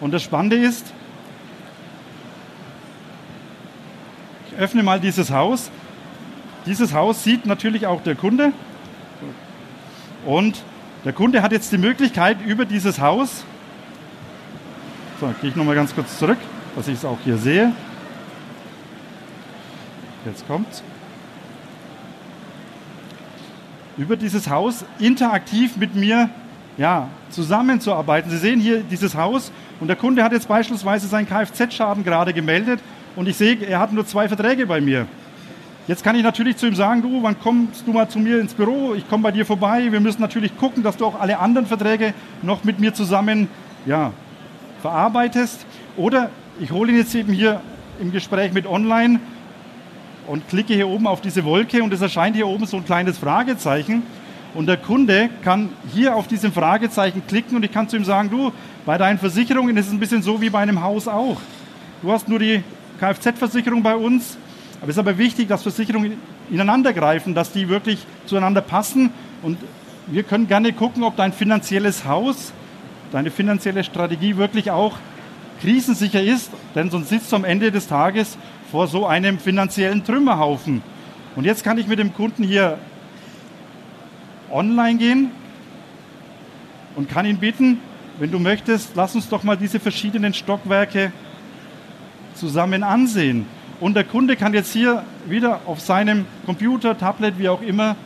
Und 0.00 0.14
das 0.14 0.22
Spannende 0.22 0.56
ist, 0.56 0.94
ich 4.50 4.58
öffne 4.58 4.82
mal 4.82 4.98
dieses 4.98 5.30
Haus 5.30 5.70
dieses 6.66 6.94
Haus 6.94 7.22
sieht 7.24 7.46
natürlich 7.46 7.86
auch 7.86 8.02
der 8.02 8.14
Kunde. 8.14 8.52
Und 10.24 10.62
der 11.04 11.12
Kunde 11.12 11.42
hat 11.42 11.52
jetzt 11.52 11.70
die 11.72 11.78
Möglichkeit, 11.78 12.38
über 12.46 12.64
dieses 12.64 12.98
Haus, 12.98 13.44
so, 15.20 15.32
gehe 15.40 15.50
ich 15.50 15.56
nochmal 15.56 15.74
ganz 15.74 15.94
kurz 15.94 16.18
zurück, 16.18 16.38
dass 16.76 16.88
ich 16.88 16.94
es 16.94 17.04
auch 17.04 17.18
hier 17.24 17.36
sehe. 17.36 17.72
Jetzt 20.24 20.46
kommt's. 20.46 20.82
Über 23.96 24.16
dieses 24.16 24.48
Haus 24.48 24.84
interaktiv 24.98 25.76
mit 25.76 25.94
mir 25.94 26.30
ja, 26.78 27.08
zusammenzuarbeiten. 27.30 28.30
Sie 28.30 28.38
sehen 28.38 28.58
hier 28.58 28.80
dieses 28.82 29.14
Haus 29.14 29.52
und 29.80 29.88
der 29.88 29.96
Kunde 29.96 30.24
hat 30.24 30.32
jetzt 30.32 30.48
beispielsweise 30.48 31.06
seinen 31.06 31.28
Kfz-Schaden 31.28 32.02
gerade 32.02 32.32
gemeldet 32.32 32.80
und 33.14 33.28
ich 33.28 33.36
sehe, 33.36 33.56
er 33.56 33.78
hat 33.78 33.92
nur 33.92 34.06
zwei 34.06 34.26
Verträge 34.26 34.66
bei 34.66 34.80
mir. 34.80 35.06
Jetzt 35.86 36.02
kann 36.02 36.16
ich 36.16 36.22
natürlich 36.22 36.56
zu 36.56 36.66
ihm 36.66 36.74
sagen, 36.74 37.02
du, 37.02 37.22
wann 37.22 37.38
kommst 37.38 37.86
du 37.86 37.92
mal 37.92 38.08
zu 38.08 38.18
mir 38.18 38.40
ins 38.40 38.54
Büro? 38.54 38.94
Ich 38.94 39.06
komme 39.06 39.22
bei 39.24 39.32
dir 39.32 39.44
vorbei. 39.44 39.92
Wir 39.92 40.00
müssen 40.00 40.22
natürlich 40.22 40.56
gucken, 40.56 40.82
dass 40.82 40.96
du 40.96 41.04
auch 41.04 41.20
alle 41.20 41.38
anderen 41.38 41.66
Verträge 41.66 42.14
noch 42.40 42.64
mit 42.64 42.80
mir 42.80 42.94
zusammen 42.94 43.48
ja, 43.84 44.12
verarbeitest. 44.80 45.66
Oder 45.98 46.30
ich 46.58 46.70
hole 46.70 46.90
ihn 46.90 46.96
jetzt 46.96 47.14
eben 47.14 47.34
hier 47.34 47.60
im 48.00 48.12
Gespräch 48.12 48.54
mit 48.54 48.66
online 48.66 49.20
und 50.26 50.48
klicke 50.48 50.72
hier 50.72 50.88
oben 50.88 51.06
auf 51.06 51.20
diese 51.20 51.44
Wolke 51.44 51.82
und 51.82 51.92
es 51.92 52.00
erscheint 52.00 52.34
hier 52.34 52.46
oben 52.46 52.64
so 52.64 52.78
ein 52.78 52.86
kleines 52.86 53.18
Fragezeichen. 53.18 54.04
Und 54.54 54.66
der 54.66 54.78
Kunde 54.78 55.28
kann 55.42 55.68
hier 55.92 56.16
auf 56.16 56.28
diesem 56.28 56.50
Fragezeichen 56.52 57.26
klicken 57.26 57.56
und 57.56 57.62
ich 57.62 57.72
kann 57.72 57.90
zu 57.90 57.96
ihm 57.96 58.04
sagen, 58.04 58.30
du, 58.30 58.52
bei 58.86 58.96
deinen 58.96 59.18
Versicherungen 59.18 59.76
ist 59.76 59.88
es 59.88 59.92
ein 59.92 60.00
bisschen 60.00 60.22
so 60.22 60.40
wie 60.40 60.48
bei 60.48 60.60
einem 60.60 60.80
Haus 60.80 61.08
auch. 61.08 61.36
Du 62.00 62.10
hast 62.10 62.26
nur 62.26 62.38
die 62.38 62.62
Kfz-Versicherung 63.00 63.82
bei 63.82 63.96
uns, 63.96 64.38
aber 64.84 64.90
es 64.90 64.96
ist 64.96 65.00
aber 65.00 65.16
wichtig, 65.16 65.48
dass 65.48 65.62
Versicherungen 65.62 66.18
ineinander 66.50 66.92
greifen, 66.92 67.34
dass 67.34 67.50
die 67.50 67.70
wirklich 67.70 68.04
zueinander 68.26 68.60
passen. 68.60 69.08
Und 69.40 69.56
wir 70.08 70.24
können 70.24 70.46
gerne 70.46 70.74
gucken, 70.74 71.04
ob 71.04 71.16
dein 71.16 71.32
finanzielles 71.32 72.04
Haus, 72.04 72.52
deine 73.10 73.30
finanzielle 73.30 73.82
Strategie 73.82 74.36
wirklich 74.36 74.70
auch 74.70 74.98
krisensicher 75.62 76.22
ist, 76.22 76.50
denn 76.74 76.90
sonst 76.90 77.08
sitzt 77.08 77.32
du 77.32 77.36
am 77.36 77.46
Ende 77.46 77.72
des 77.72 77.88
Tages 77.88 78.36
vor 78.70 78.86
so 78.86 79.06
einem 79.06 79.38
finanziellen 79.38 80.04
Trümmerhaufen. 80.04 80.82
Und 81.34 81.46
jetzt 81.46 81.64
kann 81.64 81.78
ich 81.78 81.86
mit 81.86 81.98
dem 81.98 82.12
Kunden 82.12 82.42
hier 82.42 82.76
online 84.52 84.98
gehen 84.98 85.30
und 86.94 87.08
kann 87.08 87.24
ihn 87.24 87.38
bitten, 87.38 87.78
wenn 88.18 88.30
du 88.30 88.38
möchtest, 88.38 88.90
lass 88.96 89.14
uns 89.14 89.30
doch 89.30 89.44
mal 89.44 89.56
diese 89.56 89.80
verschiedenen 89.80 90.34
Stockwerke 90.34 91.10
zusammen 92.34 92.82
ansehen. 92.82 93.46
Und 93.80 93.94
der 93.94 94.04
Kunde 94.04 94.36
kann 94.36 94.54
jetzt 94.54 94.72
hier 94.72 95.02
wieder 95.26 95.60
auf 95.66 95.80
seinem 95.80 96.26
Computer, 96.46 96.96
Tablet, 96.96 97.38
wie 97.38 97.48
auch 97.48 97.62
immer, 97.62 97.96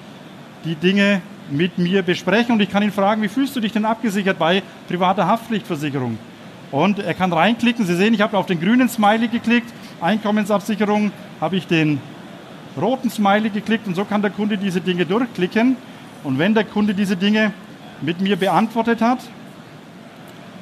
die 0.65 0.75
Dinge 0.75 1.21
mit 1.51 1.79
mir 1.79 2.03
besprechen 2.03 2.53
und 2.53 2.61
ich 2.61 2.71
kann 2.71 2.83
ihn 2.83 2.93
fragen, 2.93 3.23
wie 3.23 3.29
fühlst 3.29 3.57
du 3.57 3.61
dich 3.61 3.73
denn 3.73 3.85
abgesichert 3.85 4.39
bei 4.39 4.63
privater 4.89 5.27
Haftpflichtversicherung? 5.27 6.19
Und 6.71 6.99
er 6.99 7.15
kann 7.15 7.33
reinklicken. 7.33 7.87
Sie 7.87 7.97
sehen, 7.97 8.13
ich 8.13 8.21
habe 8.21 8.37
auf 8.37 8.47
den 8.47 8.61
grünen 8.61 8.89
Smiley 8.89 9.29
geklickt. 9.29 9.73
Einkommensabsicherung 10.01 11.13
habe 11.41 11.57
ich 11.57 11.67
den 11.67 12.01
roten 12.77 13.11
Smiley 13.11 13.51
geklickt 13.51 13.87
und 13.87 13.95
so 13.95 14.05
kann 14.05 14.21
der 14.21 14.31
Kunde 14.31 14.59
diese 14.59 14.81
Dinge 14.81 15.07
durchklicken. 15.07 15.77
Und 16.25 16.39
wenn 16.39 16.55
der 16.55 16.65
Kunde 16.65 16.95
diese 16.95 17.17
Dinge 17.17 17.53
mit 18.03 18.21
mir 18.21 18.37
beantwortet 18.37 19.01
hat, 19.01 19.21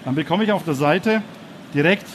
dann 0.05 0.15
bekomme 0.15 0.45
ich 0.45 0.53
auf 0.53 0.65
der 0.65 0.75
Seite 0.75 1.23
direkt 1.75 2.07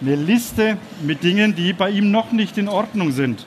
eine 0.00 0.14
Liste 0.14 0.76
mit 1.02 1.22
Dingen, 1.24 1.54
die 1.54 1.72
bei 1.72 1.90
ihm 1.90 2.10
noch 2.10 2.32
nicht 2.32 2.58
in 2.58 2.68
Ordnung 2.68 3.12
sind. 3.12 3.46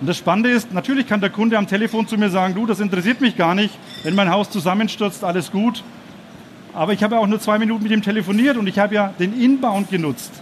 Und 0.00 0.06
das 0.08 0.18
Spannende 0.18 0.50
ist, 0.50 0.72
natürlich 0.72 1.06
kann 1.06 1.20
der 1.20 1.30
Kunde 1.30 1.56
am 1.56 1.66
Telefon 1.66 2.06
zu 2.06 2.18
mir 2.18 2.28
sagen, 2.28 2.54
du, 2.54 2.66
das 2.66 2.80
interessiert 2.80 3.20
mich 3.20 3.36
gar 3.36 3.54
nicht, 3.54 3.74
wenn 4.02 4.14
mein 4.14 4.30
Haus 4.30 4.50
zusammenstürzt, 4.50 5.24
alles 5.24 5.50
gut. 5.50 5.82
Aber 6.74 6.92
ich 6.92 7.02
habe 7.02 7.18
auch 7.18 7.26
nur 7.26 7.40
zwei 7.40 7.58
Minuten 7.58 7.82
mit 7.82 7.92
ihm 7.92 8.02
telefoniert 8.02 8.58
und 8.58 8.66
ich 8.66 8.78
habe 8.78 8.94
ja 8.94 9.14
den 9.18 9.40
Inbound 9.40 9.90
genutzt, 9.90 10.32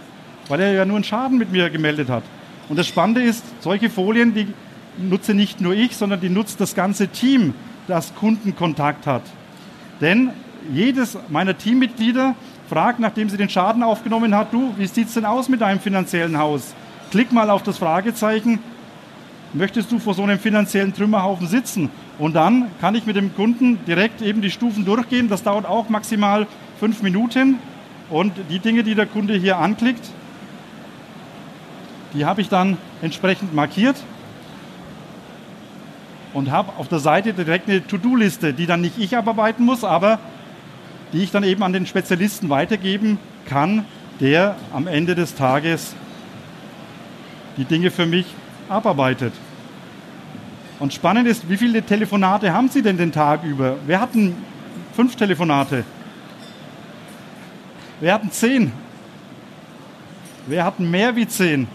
weil 0.49 0.59
er 0.59 0.73
ja 0.73 0.85
nur 0.85 0.97
einen 0.97 1.05
Schaden 1.05 1.37
mit 1.37 1.51
mir 1.51 1.69
gemeldet 1.69 2.09
hat. 2.09 2.23
Und 2.67 2.77
das 2.77 2.87
Spannende 2.87 3.21
ist, 3.21 3.45
solche 3.61 3.89
Folien, 3.89 4.33
die 4.33 4.47
nutze 4.97 5.33
nicht 5.33 5.61
nur 5.61 5.73
ich, 5.73 5.95
sondern 5.95 6.19
die 6.19 6.29
nutzt 6.29 6.59
das 6.59 6.75
ganze 6.75 7.07
Team, 7.07 7.53
das 7.87 8.13
Kundenkontakt 8.15 9.07
hat. 9.07 9.23
Denn 10.01 10.31
jedes 10.73 11.17
meiner 11.29 11.57
Teammitglieder 11.57 12.35
fragt, 12.69 12.99
nachdem 12.99 13.29
sie 13.29 13.37
den 13.37 13.49
Schaden 13.49 13.83
aufgenommen 13.83 14.35
hat, 14.35 14.53
du, 14.53 14.73
wie 14.77 14.87
sieht 14.87 15.07
es 15.07 15.13
denn 15.13 15.25
aus 15.25 15.49
mit 15.49 15.61
deinem 15.61 15.79
finanziellen 15.79 16.37
Haus? 16.37 16.73
Klick 17.11 17.31
mal 17.31 17.49
auf 17.49 17.63
das 17.63 17.77
Fragezeichen 17.77 18.59
möchtest 19.55 19.91
du 19.91 19.99
vor 19.99 20.13
so 20.13 20.23
einem 20.23 20.39
finanziellen 20.39 20.93
Trümmerhaufen 20.93 21.47
sitzen? 21.47 21.89
Und 22.19 22.35
dann 22.35 22.69
kann 22.81 22.95
ich 22.95 23.05
mit 23.05 23.15
dem 23.15 23.33
Kunden 23.35 23.79
direkt 23.85 24.21
eben 24.21 24.41
die 24.41 24.51
Stufen 24.51 24.85
durchgehen. 24.85 25.29
Das 25.29 25.43
dauert 25.43 25.65
auch 25.65 25.89
maximal 25.89 26.47
fünf 26.79 27.01
Minuten. 27.01 27.59
Und 28.09 28.33
die 28.49 28.59
Dinge, 28.59 28.83
die 28.83 28.95
der 28.95 29.05
Kunde 29.05 29.35
hier 29.35 29.57
anklickt, 29.57 30.09
die 32.13 32.25
habe 32.25 32.41
ich 32.41 32.49
dann 32.49 32.77
entsprechend 33.01 33.53
markiert 33.53 33.97
und 36.33 36.51
habe 36.51 36.73
auf 36.77 36.87
der 36.87 36.99
Seite 36.99 37.33
direkt 37.33 37.67
eine 37.67 37.85
To-Do-Liste, 37.85 38.53
die 38.53 38.65
dann 38.65 38.81
nicht 38.81 38.97
ich 38.99 39.17
abarbeiten 39.17 39.65
muss, 39.65 39.83
aber 39.83 40.19
die 41.15 41.23
ich 41.23 41.31
dann 41.31 41.45
eben 41.45 41.63
an 41.63 41.71
den 41.71 41.85
Spezialisten 41.85 42.49
weitergeben 42.49 43.17
kann, 43.45 43.85
der 44.19 44.57
am 44.73 44.85
Ende 44.85 45.15
des 45.15 45.33
Tages 45.33 45.95
die 47.55 47.63
Dinge 47.63 47.89
für 47.89 48.05
mich 48.05 48.25
abarbeitet. 48.67 49.33
Und 50.77 50.93
spannend 50.93 51.25
ist, 51.29 51.49
wie 51.49 51.55
viele 51.55 51.81
Telefonate 51.83 52.51
haben 52.51 52.67
Sie 52.67 52.81
denn 52.81 52.97
den 52.97 53.13
Tag 53.13 53.45
über? 53.45 53.77
Wir 53.87 54.01
hatten 54.01 54.35
fünf 54.93 55.15
Telefonate. 55.15 55.85
Wir 58.01 58.13
hatten 58.13 58.29
zehn. 58.29 58.73
Wer 60.47 60.65
hatten 60.65 60.91
mehr 60.91 61.15
wie 61.15 61.27
zehn? 61.27 61.69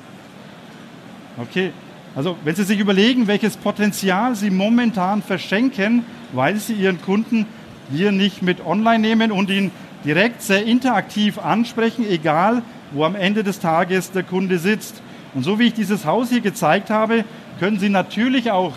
Okay, 1.39 1.73
also 2.15 2.37
wenn 2.45 2.55
Sie 2.55 2.65
sich 2.65 2.79
überlegen, 2.79 3.27
welches 3.27 3.57
Potenzial 3.57 4.35
Sie 4.35 4.51
momentan 4.51 5.23
verschenken, 5.23 6.05
weil 6.35 6.57
Sie 6.57 6.75
Ihren 6.75 7.01
Kunden 7.01 7.47
hier 7.91 8.13
nicht 8.13 8.43
mit 8.43 8.65
online 8.65 9.01
nehmen 9.01 9.33
und 9.33 9.51
ihn 9.51 9.71
direkt 10.05 10.43
sehr 10.43 10.65
interaktiv 10.65 11.39
ansprechen, 11.39 12.07
egal 12.09 12.63
wo 12.93 13.05
am 13.05 13.15
Ende 13.15 13.45
des 13.45 13.61
Tages 13.61 14.11
der 14.11 14.23
Kunde 14.23 14.59
sitzt. 14.59 15.03
Und 15.35 15.45
so 15.45 15.59
wie 15.59 15.69
ich 15.69 15.75
dieses 15.75 16.05
Haus 16.05 16.31
hier 16.31 16.41
gezeigt 16.41 16.91
habe, 16.91 17.25
können 17.59 17.79
Sie 17.79 17.89
natürlich 17.89 18.51
auch 18.51 18.73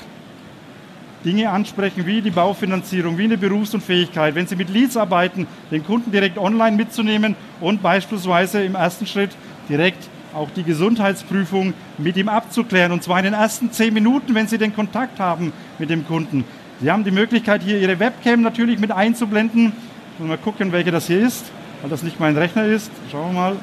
Dinge 1.25 1.49
ansprechen 1.49 2.05
wie 2.05 2.21
die 2.21 2.31
Baufinanzierung, 2.31 3.17
wie 3.17 3.23
eine 3.23 3.37
Berufsunfähigkeit, 3.37 4.35
wenn 4.35 4.45
Sie 4.45 4.55
mit 4.55 4.69
Leads 4.69 4.97
arbeiten, 4.97 5.47
den 5.71 5.83
Kunden 5.83 6.11
direkt 6.11 6.37
online 6.37 6.75
mitzunehmen 6.75 7.35
und 7.61 7.81
beispielsweise 7.81 8.63
im 8.63 8.75
ersten 8.75 9.07
Schritt 9.07 9.31
direkt 9.69 10.09
auch 10.33 10.49
die 10.49 10.63
Gesundheitsprüfung 10.63 11.73
mit 11.97 12.17
ihm 12.17 12.27
abzuklären. 12.27 12.91
Und 12.91 13.03
zwar 13.03 13.19
in 13.19 13.25
den 13.25 13.33
ersten 13.33 13.71
zehn 13.71 13.93
Minuten, 13.93 14.35
wenn 14.35 14.47
Sie 14.47 14.57
den 14.57 14.75
Kontakt 14.75 15.19
haben 15.19 15.53
mit 15.79 15.89
dem 15.89 16.05
Kunden. 16.05 16.43
Sie 16.83 16.91
haben 16.91 17.05
die 17.05 17.11
Möglichkeit, 17.11 17.63
hier 17.63 17.79
Ihre 17.79 17.97
Webcam 17.97 18.41
natürlich 18.41 18.77
mit 18.77 18.91
einzublenden. 18.91 19.71
Mal 20.19 20.37
gucken, 20.37 20.73
welche 20.73 20.91
das 20.91 21.07
hier 21.07 21.25
ist, 21.25 21.45
weil 21.79 21.89
das 21.89 22.03
nicht 22.03 22.19
mein 22.19 22.35
Rechner 22.35 22.65
ist. 22.65 22.91
Schauen 23.09 23.33
wir 23.33 23.39
mal. 23.39 23.55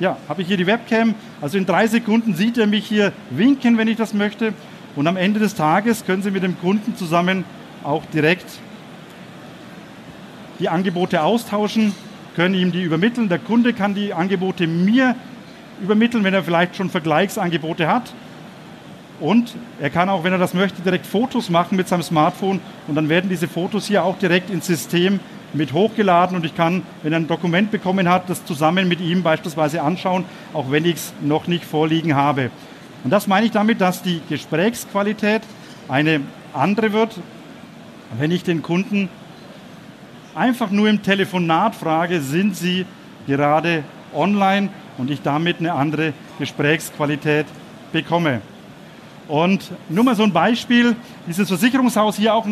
Ja, 0.00 0.16
habe 0.28 0.42
ich 0.42 0.48
hier 0.48 0.56
die 0.56 0.66
Webcam. 0.66 1.14
Also 1.40 1.58
in 1.58 1.64
drei 1.64 1.86
Sekunden 1.86 2.34
sieht 2.34 2.58
er 2.58 2.66
mich 2.66 2.88
hier 2.88 3.12
winken, 3.30 3.78
wenn 3.78 3.86
ich 3.86 3.96
das 3.96 4.14
möchte. 4.14 4.52
Und 4.96 5.06
am 5.06 5.16
Ende 5.16 5.38
des 5.38 5.54
Tages 5.54 6.06
können 6.06 6.22
Sie 6.24 6.32
mit 6.32 6.42
dem 6.42 6.58
Kunden 6.58 6.96
zusammen 6.96 7.44
auch 7.84 8.04
direkt 8.06 8.46
die 10.58 10.68
Angebote 10.68 11.22
austauschen, 11.22 11.94
können 12.34 12.56
ihm 12.56 12.72
die 12.72 12.82
übermitteln. 12.82 13.28
Der 13.28 13.38
Kunde 13.38 13.74
kann 13.74 13.94
die 13.94 14.12
Angebote 14.12 14.66
mir 14.66 15.14
übermitteln, 15.80 16.24
wenn 16.24 16.34
er 16.34 16.42
vielleicht 16.42 16.74
schon 16.74 16.90
Vergleichsangebote 16.90 17.86
hat. 17.86 18.12
Und 19.20 19.54
er 19.80 19.90
kann 19.90 20.08
auch, 20.08 20.24
wenn 20.24 20.32
er 20.32 20.38
das 20.38 20.54
möchte, 20.54 20.82
direkt 20.82 21.06
Fotos 21.06 21.48
machen 21.48 21.76
mit 21.76 21.88
seinem 21.88 22.02
Smartphone 22.02 22.60
und 22.88 22.94
dann 22.94 23.08
werden 23.08 23.30
diese 23.30 23.46
Fotos 23.46 23.86
hier 23.86 24.04
auch 24.04 24.18
direkt 24.18 24.50
ins 24.50 24.66
System 24.66 25.20
mit 25.52 25.72
hochgeladen 25.72 26.36
und 26.36 26.44
ich 26.44 26.56
kann, 26.56 26.82
wenn 27.02 27.12
er 27.12 27.20
ein 27.20 27.28
Dokument 27.28 27.70
bekommen 27.70 28.08
hat, 28.08 28.28
das 28.28 28.44
zusammen 28.44 28.88
mit 28.88 29.00
ihm 29.00 29.22
beispielsweise 29.22 29.82
anschauen, 29.82 30.24
auch 30.52 30.70
wenn 30.70 30.84
ich 30.84 30.96
es 30.96 31.12
noch 31.22 31.46
nicht 31.46 31.64
vorliegen 31.64 32.16
habe. 32.16 32.50
Und 33.04 33.10
das 33.10 33.26
meine 33.26 33.46
ich 33.46 33.52
damit, 33.52 33.80
dass 33.80 34.02
die 34.02 34.20
Gesprächsqualität 34.28 35.42
eine 35.88 36.22
andere 36.52 36.92
wird, 36.92 37.20
wenn 38.18 38.30
ich 38.30 38.42
den 38.42 38.62
Kunden 38.62 39.08
einfach 40.34 40.70
nur 40.70 40.88
im 40.88 41.02
Telefonat 41.02 41.74
frage, 41.74 42.20
sind 42.20 42.56
Sie 42.56 42.86
gerade 43.26 43.84
online 44.12 44.70
und 44.98 45.10
ich 45.10 45.22
damit 45.22 45.60
eine 45.60 45.72
andere 45.72 46.12
Gesprächsqualität 46.38 47.46
bekomme. 47.92 48.40
Und 49.26 49.70
nur 49.88 50.04
mal 50.04 50.14
so 50.14 50.22
ein 50.22 50.32
Beispiel, 50.32 50.96
dieses 51.26 51.48
Versicherungshaus 51.48 52.16
hier 52.16 52.34
auch 52.34 52.46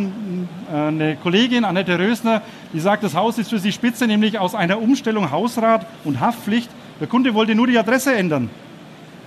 eine 0.72 1.16
Kollegin, 1.22 1.64
Annette 1.64 1.98
Rösner, 1.98 2.40
die 2.72 2.80
sagt, 2.80 3.02
das 3.02 3.14
Haus 3.14 3.36
ist 3.38 3.50
für 3.50 3.58
sie 3.58 3.72
spitze, 3.72 4.06
nämlich 4.06 4.38
aus 4.38 4.54
einer 4.54 4.80
Umstellung 4.80 5.30
Hausrat 5.30 5.86
und 6.04 6.20
Haftpflicht. 6.20 6.70
Der 7.00 7.08
Kunde 7.08 7.34
wollte 7.34 7.54
nur 7.54 7.66
die 7.66 7.78
Adresse 7.78 8.14
ändern 8.14 8.48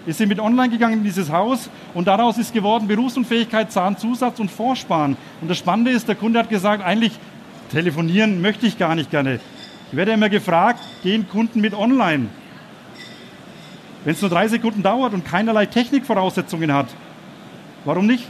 ist 0.06 0.20
sie 0.20 0.26
mit 0.26 0.40
online 0.40 0.70
gegangen 0.70 1.00
in 1.00 1.04
dieses 1.04 1.32
Haus 1.32 1.70
und 1.94 2.08
daraus 2.08 2.38
ist 2.38 2.54
geworden 2.54 2.88
Berufsunfähigkeit, 2.88 3.72
Zahnzusatz 3.72 4.40
und 4.40 4.52
Vorsparen. 4.52 5.18
Und 5.42 5.50
das 5.50 5.58
Spannende 5.58 5.92
ist, 5.92 6.08
der 6.08 6.16
Kunde 6.16 6.40
hat 6.40 6.50
gesagt, 6.50 6.84
eigentlich 6.84 7.14
telefonieren 7.72 8.42
möchte 8.42 8.68
ich 8.68 8.78
gar 8.78 8.96
nicht 8.96 9.10
gerne. 9.10 9.40
Ich 9.92 9.98
werde 9.98 10.12
immer 10.12 10.30
gefragt, 10.30 10.80
gehen 11.04 11.28
Kunden 11.28 11.62
mit 11.62 11.74
online? 11.74 12.28
Wenn 14.04 14.14
es 14.14 14.22
nur 14.22 14.30
drei 14.30 14.48
Sekunden 14.48 14.84
dauert 14.84 15.14
und 15.14 15.26
keinerlei 15.26 15.66
Technikvoraussetzungen 15.66 16.72
hat, 16.72 16.88
warum 17.86 18.06
nicht? 18.08 18.26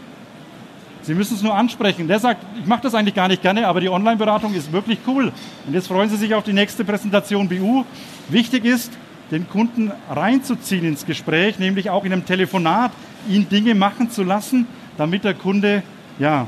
Sie 1.02 1.14
müssen 1.14 1.36
es 1.36 1.44
nur 1.44 1.54
ansprechen. 1.54 2.08
Der 2.08 2.20
sagt, 2.20 2.44
ich 2.60 2.66
mache 2.66 2.82
das 2.82 2.96
eigentlich 2.96 3.14
gar 3.14 3.28
nicht 3.28 3.42
gerne, 3.42 3.68
aber 3.68 3.80
die 3.80 3.90
Online-Beratung 3.90 4.54
ist 4.56 4.72
wirklich 4.72 5.00
cool. 5.08 5.32
Und 5.68 5.74
jetzt 5.74 5.88
freuen 5.88 6.10
Sie 6.10 6.18
sich 6.18 6.34
auf 6.34 6.44
die 6.44 6.54
nächste 6.54 6.84
Präsentation 6.84 7.48
BU. 7.48 7.84
Wichtig 8.30 8.66
ist, 8.66 8.92
den 9.32 9.48
Kunden 9.48 9.92
reinzuziehen 10.10 10.86
ins 10.86 11.06
Gespräch, 11.06 11.60
nämlich 11.60 11.90
auch 11.90 12.06
in 12.06 12.14
einem 12.14 12.26
Telefonat, 12.26 12.92
ihn 13.30 13.48
Dinge 13.50 13.76
machen 13.76 14.10
zu 14.10 14.24
lassen, 14.24 14.68
damit 14.98 15.24
der 15.24 15.34
Kunde 15.34 15.84
ja, 16.20 16.48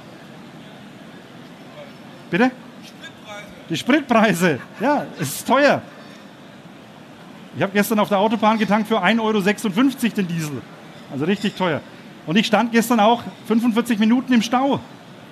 Bitte? 2.30 2.50
Die 2.82 2.86
Spritpreise. 2.86 3.68
Die 3.68 3.76
Spritpreise. 3.76 4.58
Ja, 4.80 5.06
es 5.18 5.28
ist 5.28 5.46
teuer. 5.46 5.82
Ich 7.56 7.62
habe 7.62 7.72
gestern 7.72 7.98
auf 8.00 8.08
der 8.08 8.18
Autobahn 8.18 8.58
getankt 8.58 8.88
für 8.88 9.02
1,56 9.02 9.20
Euro 9.20 10.12
den 10.16 10.28
Diesel. 10.28 10.62
Also 11.12 11.24
richtig 11.24 11.54
teuer. 11.54 11.80
Und 12.26 12.36
ich 12.36 12.46
stand 12.46 12.72
gestern 12.72 13.00
auch 13.00 13.22
45 13.46 13.98
Minuten 13.98 14.32
im 14.32 14.42
Stau. 14.42 14.80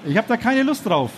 Ich 0.04 0.16
habe 0.16 0.28
da 0.28 0.36
keine 0.36 0.62
Lust 0.62 0.86
drauf. 0.86 1.10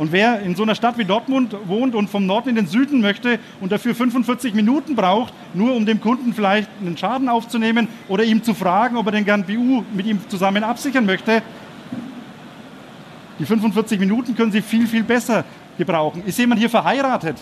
Und 0.00 0.12
wer 0.12 0.40
in 0.40 0.56
so 0.56 0.62
einer 0.62 0.74
Stadt 0.74 0.96
wie 0.96 1.04
Dortmund 1.04 1.54
wohnt 1.66 1.94
und 1.94 2.08
vom 2.08 2.24
Norden 2.24 2.48
in 2.48 2.54
den 2.54 2.66
Süden 2.66 3.02
möchte 3.02 3.38
und 3.60 3.70
dafür 3.70 3.94
45 3.94 4.54
Minuten 4.54 4.96
braucht, 4.96 5.34
nur 5.52 5.74
um 5.74 5.84
dem 5.84 6.00
Kunden 6.00 6.32
vielleicht 6.32 6.70
einen 6.80 6.96
Schaden 6.96 7.28
aufzunehmen 7.28 7.86
oder 8.08 8.24
ihm 8.24 8.42
zu 8.42 8.54
fragen, 8.54 8.96
ob 8.96 9.04
er 9.04 9.12
den 9.12 9.26
gern 9.26 9.44
BU 9.44 9.84
mit 9.92 10.06
ihm 10.06 10.18
zusammen 10.30 10.64
absichern 10.64 11.04
möchte, 11.04 11.42
die 13.38 13.44
45 13.44 14.00
Minuten 14.00 14.34
können 14.34 14.50
Sie 14.50 14.62
viel, 14.62 14.86
viel 14.86 15.02
besser 15.02 15.44
gebrauchen. 15.76 16.22
Ist 16.24 16.38
jemand 16.38 16.60
hier 16.60 16.70
verheiratet? 16.70 17.36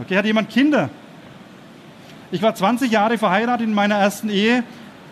Okay, 0.00 0.18
hat 0.18 0.24
jemand 0.24 0.48
Kinder? 0.50 0.88
Ich 2.30 2.42
war 2.42 2.54
20 2.54 2.92
Jahre 2.92 3.18
verheiratet 3.18 3.66
in 3.66 3.74
meiner 3.74 3.96
ersten 3.96 4.30
Ehe 4.30 4.62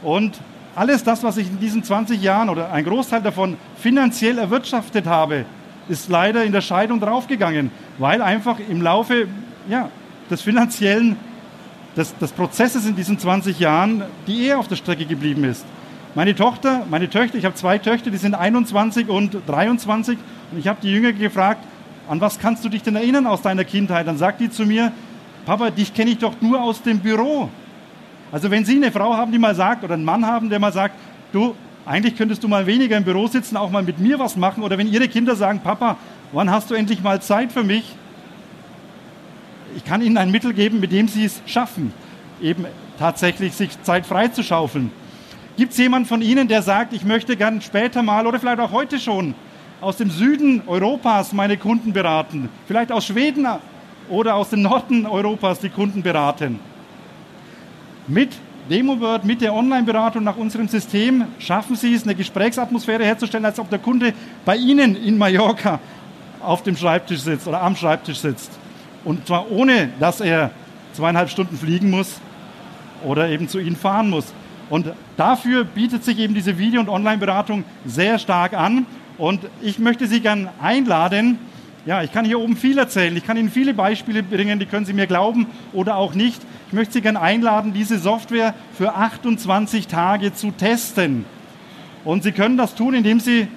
und 0.04 0.38
alles 0.76 1.02
das, 1.02 1.24
was 1.24 1.36
ich 1.36 1.48
in 1.48 1.58
diesen 1.58 1.82
20 1.82 2.22
Jahren 2.22 2.48
oder 2.48 2.72
ein 2.72 2.84
Großteil 2.84 3.22
davon 3.22 3.56
finanziell 3.76 4.38
erwirtschaftet 4.38 5.06
habe, 5.06 5.46
ist 5.88 6.08
leider 6.08 6.44
in 6.44 6.52
der 6.52 6.60
Scheidung 6.60 7.00
draufgegangen, 7.00 7.70
weil 7.98 8.22
einfach 8.22 8.58
im 8.58 8.82
Laufe 8.82 9.28
ja, 9.68 9.90
des 10.30 10.42
finanziellen, 10.42 11.16
des, 11.96 12.16
des 12.18 12.32
Prozesses 12.32 12.86
in 12.86 12.96
diesen 12.96 13.18
20 13.18 13.58
Jahren 13.58 14.02
die 14.26 14.42
Ehe 14.42 14.58
auf 14.58 14.68
der 14.68 14.76
Strecke 14.76 15.06
geblieben 15.06 15.44
ist. 15.44 15.64
Meine 16.14 16.34
Tochter, 16.34 16.86
meine 16.90 17.10
Töchter, 17.10 17.36
ich 17.38 17.44
habe 17.44 17.54
zwei 17.54 17.78
Töchter, 17.78 18.10
die 18.10 18.16
sind 18.16 18.34
21 18.34 19.08
und 19.08 19.36
23 19.46 20.18
und 20.50 20.58
ich 20.58 20.66
habe 20.66 20.78
die 20.82 20.90
Jünger 20.90 21.12
gefragt, 21.12 21.62
an 22.08 22.20
was 22.20 22.38
kannst 22.38 22.64
du 22.64 22.68
dich 22.68 22.82
denn 22.82 22.96
erinnern 22.96 23.26
aus 23.26 23.42
deiner 23.42 23.64
Kindheit? 23.64 24.06
Dann 24.06 24.16
sagt 24.16 24.40
die 24.40 24.50
zu 24.50 24.64
mir, 24.64 24.92
Papa, 25.44 25.70
dich 25.70 25.92
kenne 25.92 26.10
ich 26.10 26.18
doch 26.18 26.34
nur 26.40 26.62
aus 26.62 26.82
dem 26.82 27.00
Büro. 27.00 27.48
Also 28.32 28.50
wenn 28.50 28.64
Sie 28.64 28.76
eine 28.76 28.90
Frau 28.90 29.14
haben, 29.14 29.30
die 29.30 29.38
mal 29.38 29.54
sagt, 29.54 29.84
oder 29.84 29.94
einen 29.94 30.04
Mann 30.04 30.26
haben, 30.26 30.50
der 30.50 30.58
mal 30.58 30.72
sagt, 30.72 30.94
du, 31.32 31.54
eigentlich 31.86 32.16
könntest 32.16 32.42
du 32.42 32.48
mal 32.48 32.66
weniger 32.66 32.96
im 32.96 33.04
Büro 33.04 33.28
sitzen, 33.28 33.56
auch 33.56 33.70
mal 33.70 33.84
mit 33.84 34.00
mir 34.00 34.18
was 34.18 34.36
machen. 34.36 34.64
Oder 34.64 34.76
wenn 34.76 34.92
ihre 34.92 35.08
Kinder 35.08 35.36
sagen, 35.36 35.60
Papa, 35.60 35.96
wann 36.32 36.50
hast 36.50 36.68
du 36.70 36.74
endlich 36.74 37.00
mal 37.00 37.22
Zeit 37.22 37.52
für 37.52 37.62
mich? 37.62 37.94
Ich 39.76 39.84
kann 39.84 40.02
ihnen 40.02 40.18
ein 40.18 40.32
Mittel 40.32 40.52
geben, 40.52 40.80
mit 40.80 40.90
dem 40.90 41.06
sie 41.06 41.24
es 41.24 41.40
schaffen, 41.46 41.92
eben 42.42 42.66
tatsächlich 42.98 43.54
sich 43.54 43.80
Zeit 43.82 44.04
freizuschaufeln. 44.04 44.90
Gibt 45.56 45.72
es 45.72 45.78
jemanden 45.78 46.08
von 46.08 46.22
Ihnen, 46.22 46.48
der 46.48 46.60
sagt, 46.60 46.92
ich 46.92 47.04
möchte 47.04 47.36
gern 47.36 47.62
später 47.62 48.02
mal 48.02 48.26
oder 48.26 48.38
vielleicht 48.38 48.60
auch 48.60 48.72
heute 48.72 48.98
schon 48.98 49.34
aus 49.80 49.96
dem 49.96 50.10
Süden 50.10 50.62
Europas 50.66 51.32
meine 51.32 51.56
Kunden 51.56 51.92
beraten? 51.92 52.48
Vielleicht 52.66 52.90
aus 52.90 53.06
Schweden 53.06 53.46
oder 54.08 54.34
aus 54.34 54.50
dem 54.50 54.62
Norden 54.62 55.06
Europas 55.06 55.60
die 55.60 55.70
Kunden 55.70 56.02
beraten? 56.02 56.58
Mit 58.06 58.30
DemoWord 58.68 59.24
mit 59.24 59.40
der 59.40 59.54
Online-Beratung 59.54 60.24
nach 60.24 60.36
unserem 60.36 60.66
System 60.68 61.24
schaffen 61.38 61.76
Sie 61.76 61.94
es, 61.94 62.02
eine 62.02 62.14
Gesprächsatmosphäre 62.14 63.04
herzustellen, 63.04 63.44
als 63.44 63.58
ob 63.60 63.70
der 63.70 63.78
Kunde 63.78 64.12
bei 64.44 64.56
Ihnen 64.56 64.96
in 64.96 65.18
Mallorca 65.18 65.78
auf 66.42 66.62
dem 66.62 66.76
Schreibtisch 66.76 67.20
sitzt 67.20 67.46
oder 67.46 67.62
am 67.62 67.76
Schreibtisch 67.76 68.18
sitzt. 68.18 68.50
Und 69.04 69.26
zwar 69.26 69.50
ohne, 69.50 69.90
dass 70.00 70.20
er 70.20 70.50
zweieinhalb 70.94 71.30
Stunden 71.30 71.56
fliegen 71.56 71.90
muss 71.90 72.20
oder 73.04 73.28
eben 73.28 73.48
zu 73.48 73.58
Ihnen 73.58 73.76
fahren 73.76 74.10
muss. 74.10 74.32
Und 74.68 74.92
dafür 75.16 75.64
bietet 75.64 76.04
sich 76.04 76.18
eben 76.18 76.34
diese 76.34 76.58
Video- 76.58 76.80
und 76.80 76.88
Online-Beratung 76.88 77.64
sehr 77.84 78.18
stark 78.18 78.54
an. 78.54 78.84
Und 79.16 79.40
ich 79.62 79.78
möchte 79.78 80.08
Sie 80.08 80.20
gern 80.20 80.48
einladen, 80.60 81.38
ja, 81.86 82.02
ich 82.02 82.10
kann 82.10 82.24
hier 82.24 82.40
oben 82.40 82.56
viel 82.56 82.76
erzählen. 82.78 83.16
Ich 83.16 83.24
kann 83.24 83.36
Ihnen 83.36 83.50
viele 83.50 83.72
Beispiele 83.72 84.24
bringen, 84.24 84.58
die 84.58 84.66
können 84.66 84.84
Sie 84.84 84.92
mir 84.92 85.06
glauben 85.06 85.46
oder 85.72 85.94
auch 85.96 86.14
nicht. 86.14 86.42
Ich 86.76 86.78
möchte 86.78 86.92
Sie 86.92 87.00
gerne 87.00 87.22
einladen, 87.22 87.72
diese 87.72 87.98
Software 87.98 88.52
für 88.76 88.94
28 88.94 89.86
Tage 89.86 90.34
zu 90.34 90.50
testen. 90.50 91.24
Und 92.04 92.22
Sie 92.22 92.32
können 92.32 92.58
das 92.58 92.74
tun, 92.74 92.92
indem 92.92 93.18
Sie 93.18 93.48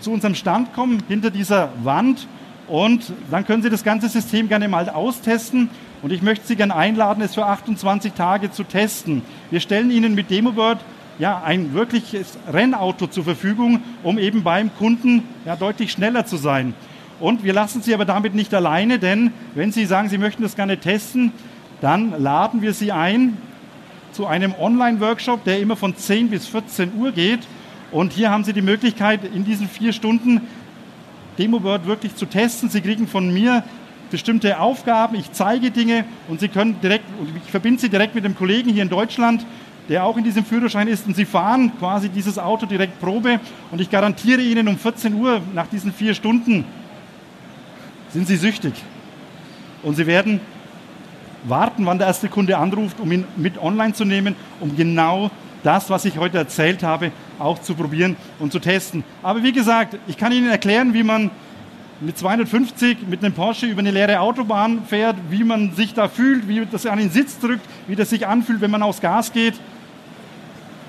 zu 0.00 0.10
unserem 0.10 0.34
Stand 0.34 0.72
kommen, 0.72 1.02
hinter 1.06 1.30
dieser 1.30 1.68
Wand. 1.82 2.26
Und 2.66 3.12
dann 3.30 3.44
können 3.44 3.62
Sie 3.62 3.68
das 3.68 3.84
ganze 3.84 4.08
System 4.08 4.48
gerne 4.48 4.68
mal 4.68 4.88
austesten. 4.88 5.68
Und 6.00 6.14
ich 6.14 6.22
möchte 6.22 6.46
Sie 6.46 6.56
gerne 6.56 6.74
einladen, 6.74 7.22
es 7.22 7.34
für 7.34 7.44
28 7.44 8.14
Tage 8.14 8.50
zu 8.50 8.64
testen. 8.64 9.20
Wir 9.50 9.60
stellen 9.60 9.90
Ihnen 9.90 10.14
mit 10.14 10.30
DemoBird 10.30 10.78
ja, 11.18 11.42
ein 11.44 11.74
wirkliches 11.74 12.38
Rennauto 12.50 13.06
zur 13.06 13.24
Verfügung, 13.24 13.82
um 14.02 14.16
eben 14.16 14.44
beim 14.44 14.74
Kunden 14.74 15.24
ja, 15.44 15.56
deutlich 15.56 15.92
schneller 15.92 16.24
zu 16.24 16.38
sein. 16.38 16.72
Und 17.20 17.44
wir 17.44 17.52
lassen 17.52 17.82
Sie 17.82 17.92
aber 17.92 18.06
damit 18.06 18.34
nicht 18.34 18.54
alleine, 18.54 18.98
denn 18.98 19.32
wenn 19.54 19.72
Sie 19.72 19.84
sagen, 19.84 20.08
Sie 20.08 20.16
möchten 20.16 20.42
das 20.42 20.56
gerne 20.56 20.78
testen, 20.78 21.32
dann 21.80 22.22
laden 22.22 22.62
wir 22.62 22.72
Sie 22.72 22.92
ein 22.92 23.36
zu 24.12 24.26
einem 24.26 24.54
Online-Workshop, 24.58 25.44
der 25.44 25.60
immer 25.60 25.76
von 25.76 25.96
10 25.96 26.30
bis 26.30 26.46
14 26.46 26.94
Uhr 26.96 27.12
geht. 27.12 27.40
Und 27.92 28.12
hier 28.12 28.30
haben 28.30 28.44
Sie 28.44 28.52
die 28.52 28.62
Möglichkeit, 28.62 29.20
in 29.24 29.44
diesen 29.44 29.68
vier 29.68 29.92
Stunden 29.92 30.40
DemoWord 31.38 31.86
wirklich 31.86 32.14
zu 32.16 32.26
testen. 32.26 32.70
Sie 32.70 32.80
kriegen 32.80 33.06
von 33.06 33.32
mir 33.32 33.62
bestimmte 34.10 34.58
Aufgaben, 34.60 35.16
ich 35.16 35.32
zeige 35.32 35.70
Dinge 35.70 36.04
und 36.28 36.40
Sie 36.40 36.48
können 36.48 36.80
direkt, 36.80 37.04
ich 37.44 37.50
verbinde 37.50 37.80
Sie 37.80 37.88
direkt 37.88 38.14
mit 38.14 38.24
dem 38.24 38.36
Kollegen 38.36 38.70
hier 38.70 38.82
in 38.82 38.88
Deutschland, 38.88 39.44
der 39.88 40.04
auch 40.04 40.16
in 40.16 40.24
diesem 40.24 40.44
Führerschein 40.44 40.88
ist 40.88 41.06
und 41.06 41.16
Sie 41.16 41.24
fahren 41.24 41.72
quasi 41.78 42.08
dieses 42.08 42.38
Auto 42.38 42.66
direkt 42.66 43.00
Probe 43.00 43.40
und 43.70 43.80
ich 43.80 43.90
garantiere 43.90 44.40
Ihnen 44.40 44.68
um 44.68 44.78
14 44.78 45.14
Uhr 45.14 45.40
nach 45.54 45.66
diesen 45.66 45.92
vier 45.92 46.14
Stunden 46.14 46.64
sind 48.12 48.28
Sie 48.28 48.36
süchtig. 48.36 48.72
Und 49.82 49.96
Sie 49.96 50.06
werden 50.06 50.40
warten, 51.48 51.86
wann 51.86 51.98
der 51.98 52.06
erste 52.06 52.28
Kunde 52.28 52.58
anruft, 52.58 53.00
um 53.00 53.10
ihn 53.12 53.24
mit 53.36 53.58
online 53.58 53.94
zu 53.94 54.04
nehmen, 54.04 54.36
um 54.60 54.76
genau 54.76 55.30
das, 55.62 55.90
was 55.90 56.04
ich 56.04 56.18
heute 56.18 56.38
erzählt 56.38 56.82
habe, 56.82 57.10
auch 57.38 57.60
zu 57.60 57.74
probieren 57.74 58.16
und 58.38 58.52
zu 58.52 58.58
testen. 58.58 59.04
Aber 59.22 59.42
wie 59.42 59.52
gesagt, 59.52 59.96
ich 60.06 60.16
kann 60.16 60.32
Ihnen 60.32 60.48
erklären, 60.48 60.94
wie 60.94 61.02
man 61.02 61.30
mit 62.00 62.18
250 62.18 63.08
mit 63.08 63.24
einem 63.24 63.32
Porsche 63.32 63.66
über 63.66 63.80
eine 63.80 63.90
leere 63.90 64.20
Autobahn 64.20 64.84
fährt, 64.86 65.16
wie 65.30 65.44
man 65.44 65.72
sich 65.74 65.94
da 65.94 66.08
fühlt, 66.08 66.46
wie 66.46 66.66
das 66.70 66.86
an 66.86 66.98
den 66.98 67.10
Sitz 67.10 67.38
drückt, 67.38 67.64
wie 67.86 67.96
das 67.96 68.10
sich 68.10 68.26
anfühlt, 68.26 68.60
wenn 68.60 68.70
man 68.70 68.82
aufs 68.82 69.00
Gas 69.00 69.32
geht. 69.32 69.54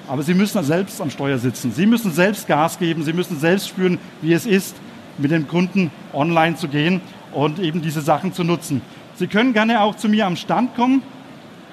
Aber 0.08 0.24
Sie 0.24 0.34
müssen 0.34 0.63
selbst 0.63 1.02
am 1.02 1.10
Steuer 1.10 1.38
sitzen. 1.38 1.72
Sie 1.72 1.86
müssen 1.86 2.12
selbst 2.12 2.48
Gas 2.48 2.78
geben. 2.80 3.04
Sie 3.04 3.13
müssen 3.13 3.39
selbst 3.39 3.70
spüren, 3.70 3.98
wie 4.22 4.34
es 4.34 4.46
ist, 4.46 4.76
mit 5.17 5.32
dem 5.32 5.48
Kunden 5.48 5.91
online 6.13 6.56
zu 6.56 6.67
gehen 6.67 7.02
und 7.34 7.60
eben 7.60 7.82
diese 7.82 8.02
Sachen 8.02 8.34
zu 8.34 8.43
nutzen. 8.43 8.82
Sie 9.17 9.25
können 9.25 9.53
gerne 9.53 9.82
auch 9.82 9.95
zu 9.95 10.10
mir 10.10 10.27
am 10.27 10.36
Stand 10.36 10.75
kommen 10.75 11.01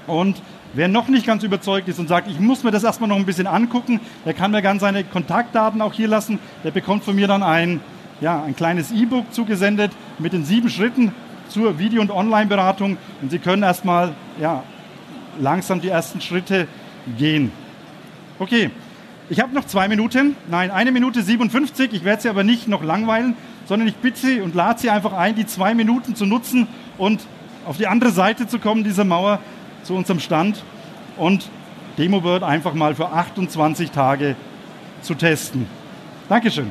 und 0.07 0.41
wer 0.73 0.89
noch 0.89 1.09
nicht 1.09 1.27
ganz 1.27 1.43
überzeugt 1.43 1.89
ist 1.89 1.99
und 1.99 2.09
sagt, 2.09 2.27
ich 2.27 2.41
muss 2.41 2.65
mir 2.65 2.71
das 2.71 2.85
erstmal 2.85 3.09
noch 3.09 3.17
ein 3.17 3.27
bisschen 3.27 3.47
angucken, 3.47 4.01
der 4.25 4.33
kann 4.33 4.51
mir 4.51 4.63
gerne 4.63 4.81
seine 4.81 5.05
Kontaktdaten 5.05 5.83
auch 5.83 5.93
hier 5.93 6.09
lassen. 6.09 6.39
Der 6.65 6.71
bekommt 6.71 7.05
von 7.05 7.15
mir 7.15 7.29
dann 7.29 7.43
ein, 7.43 7.81
ja, 8.23 8.43
ein 8.43 8.57
kleines 8.57 8.93
E-Book 8.93 9.35
zugesendet 9.35 9.93
mit 10.19 10.33
den 10.33 10.47
sieben 10.47 10.71
Schritten 10.71 11.13
zur 11.51 11.79
Video- 11.79 12.01
und 12.01 12.11
Online-Beratung 12.11 12.97
und 13.21 13.31
Sie 13.31 13.39
können 13.39 13.63
erstmal 13.63 14.15
ja, 14.41 14.63
langsam 15.39 15.83
die 15.83 15.89
ersten 15.89 16.23
Schritte 16.23 16.67
gehen. 17.19 17.53
Okay, 18.39 18.71
ich 19.29 19.41
habe 19.41 19.55
noch 19.55 19.67
zwei 19.67 19.87
Minuten, 19.89 20.35
nein, 20.51 20.71
eine 20.71 20.93
Minute 20.93 21.23
57. 21.23 21.93
Ich 21.93 22.05
werde 22.05 22.23
Sie 22.23 22.31
aber 22.31 22.43
nicht 22.43 22.69
noch 22.69 22.83
langweilen, 22.83 23.37
sondern 23.67 23.87
ich 23.87 23.97
bitte 23.97 24.19
Sie 24.19 24.41
und 24.41 24.55
lade 24.55 24.81
Sie 24.81 24.89
einfach 24.89 25.13
ein, 25.13 25.35
die 25.35 25.45
zwei 25.45 25.75
Minuten 25.75 26.15
zu 26.15 26.25
nutzen 26.25 26.69
und 26.99 27.21
auf 27.67 27.77
die 27.77 27.87
andere 27.87 28.11
Seite 28.11 28.47
zu 28.47 28.59
kommen, 28.59 28.85
dieser 28.85 29.05
Mauer, 29.05 29.39
zu 29.83 29.95
unserem 29.95 30.21
Stand 30.21 30.63
und 31.17 31.49
DemoBird 31.99 32.43
einfach 32.43 32.75
mal 32.75 32.95
für 32.95 33.09
28 33.09 33.91
Tage 33.91 34.37
zu 35.03 35.15
testen. 35.15 35.67
Dankeschön. 36.29 36.71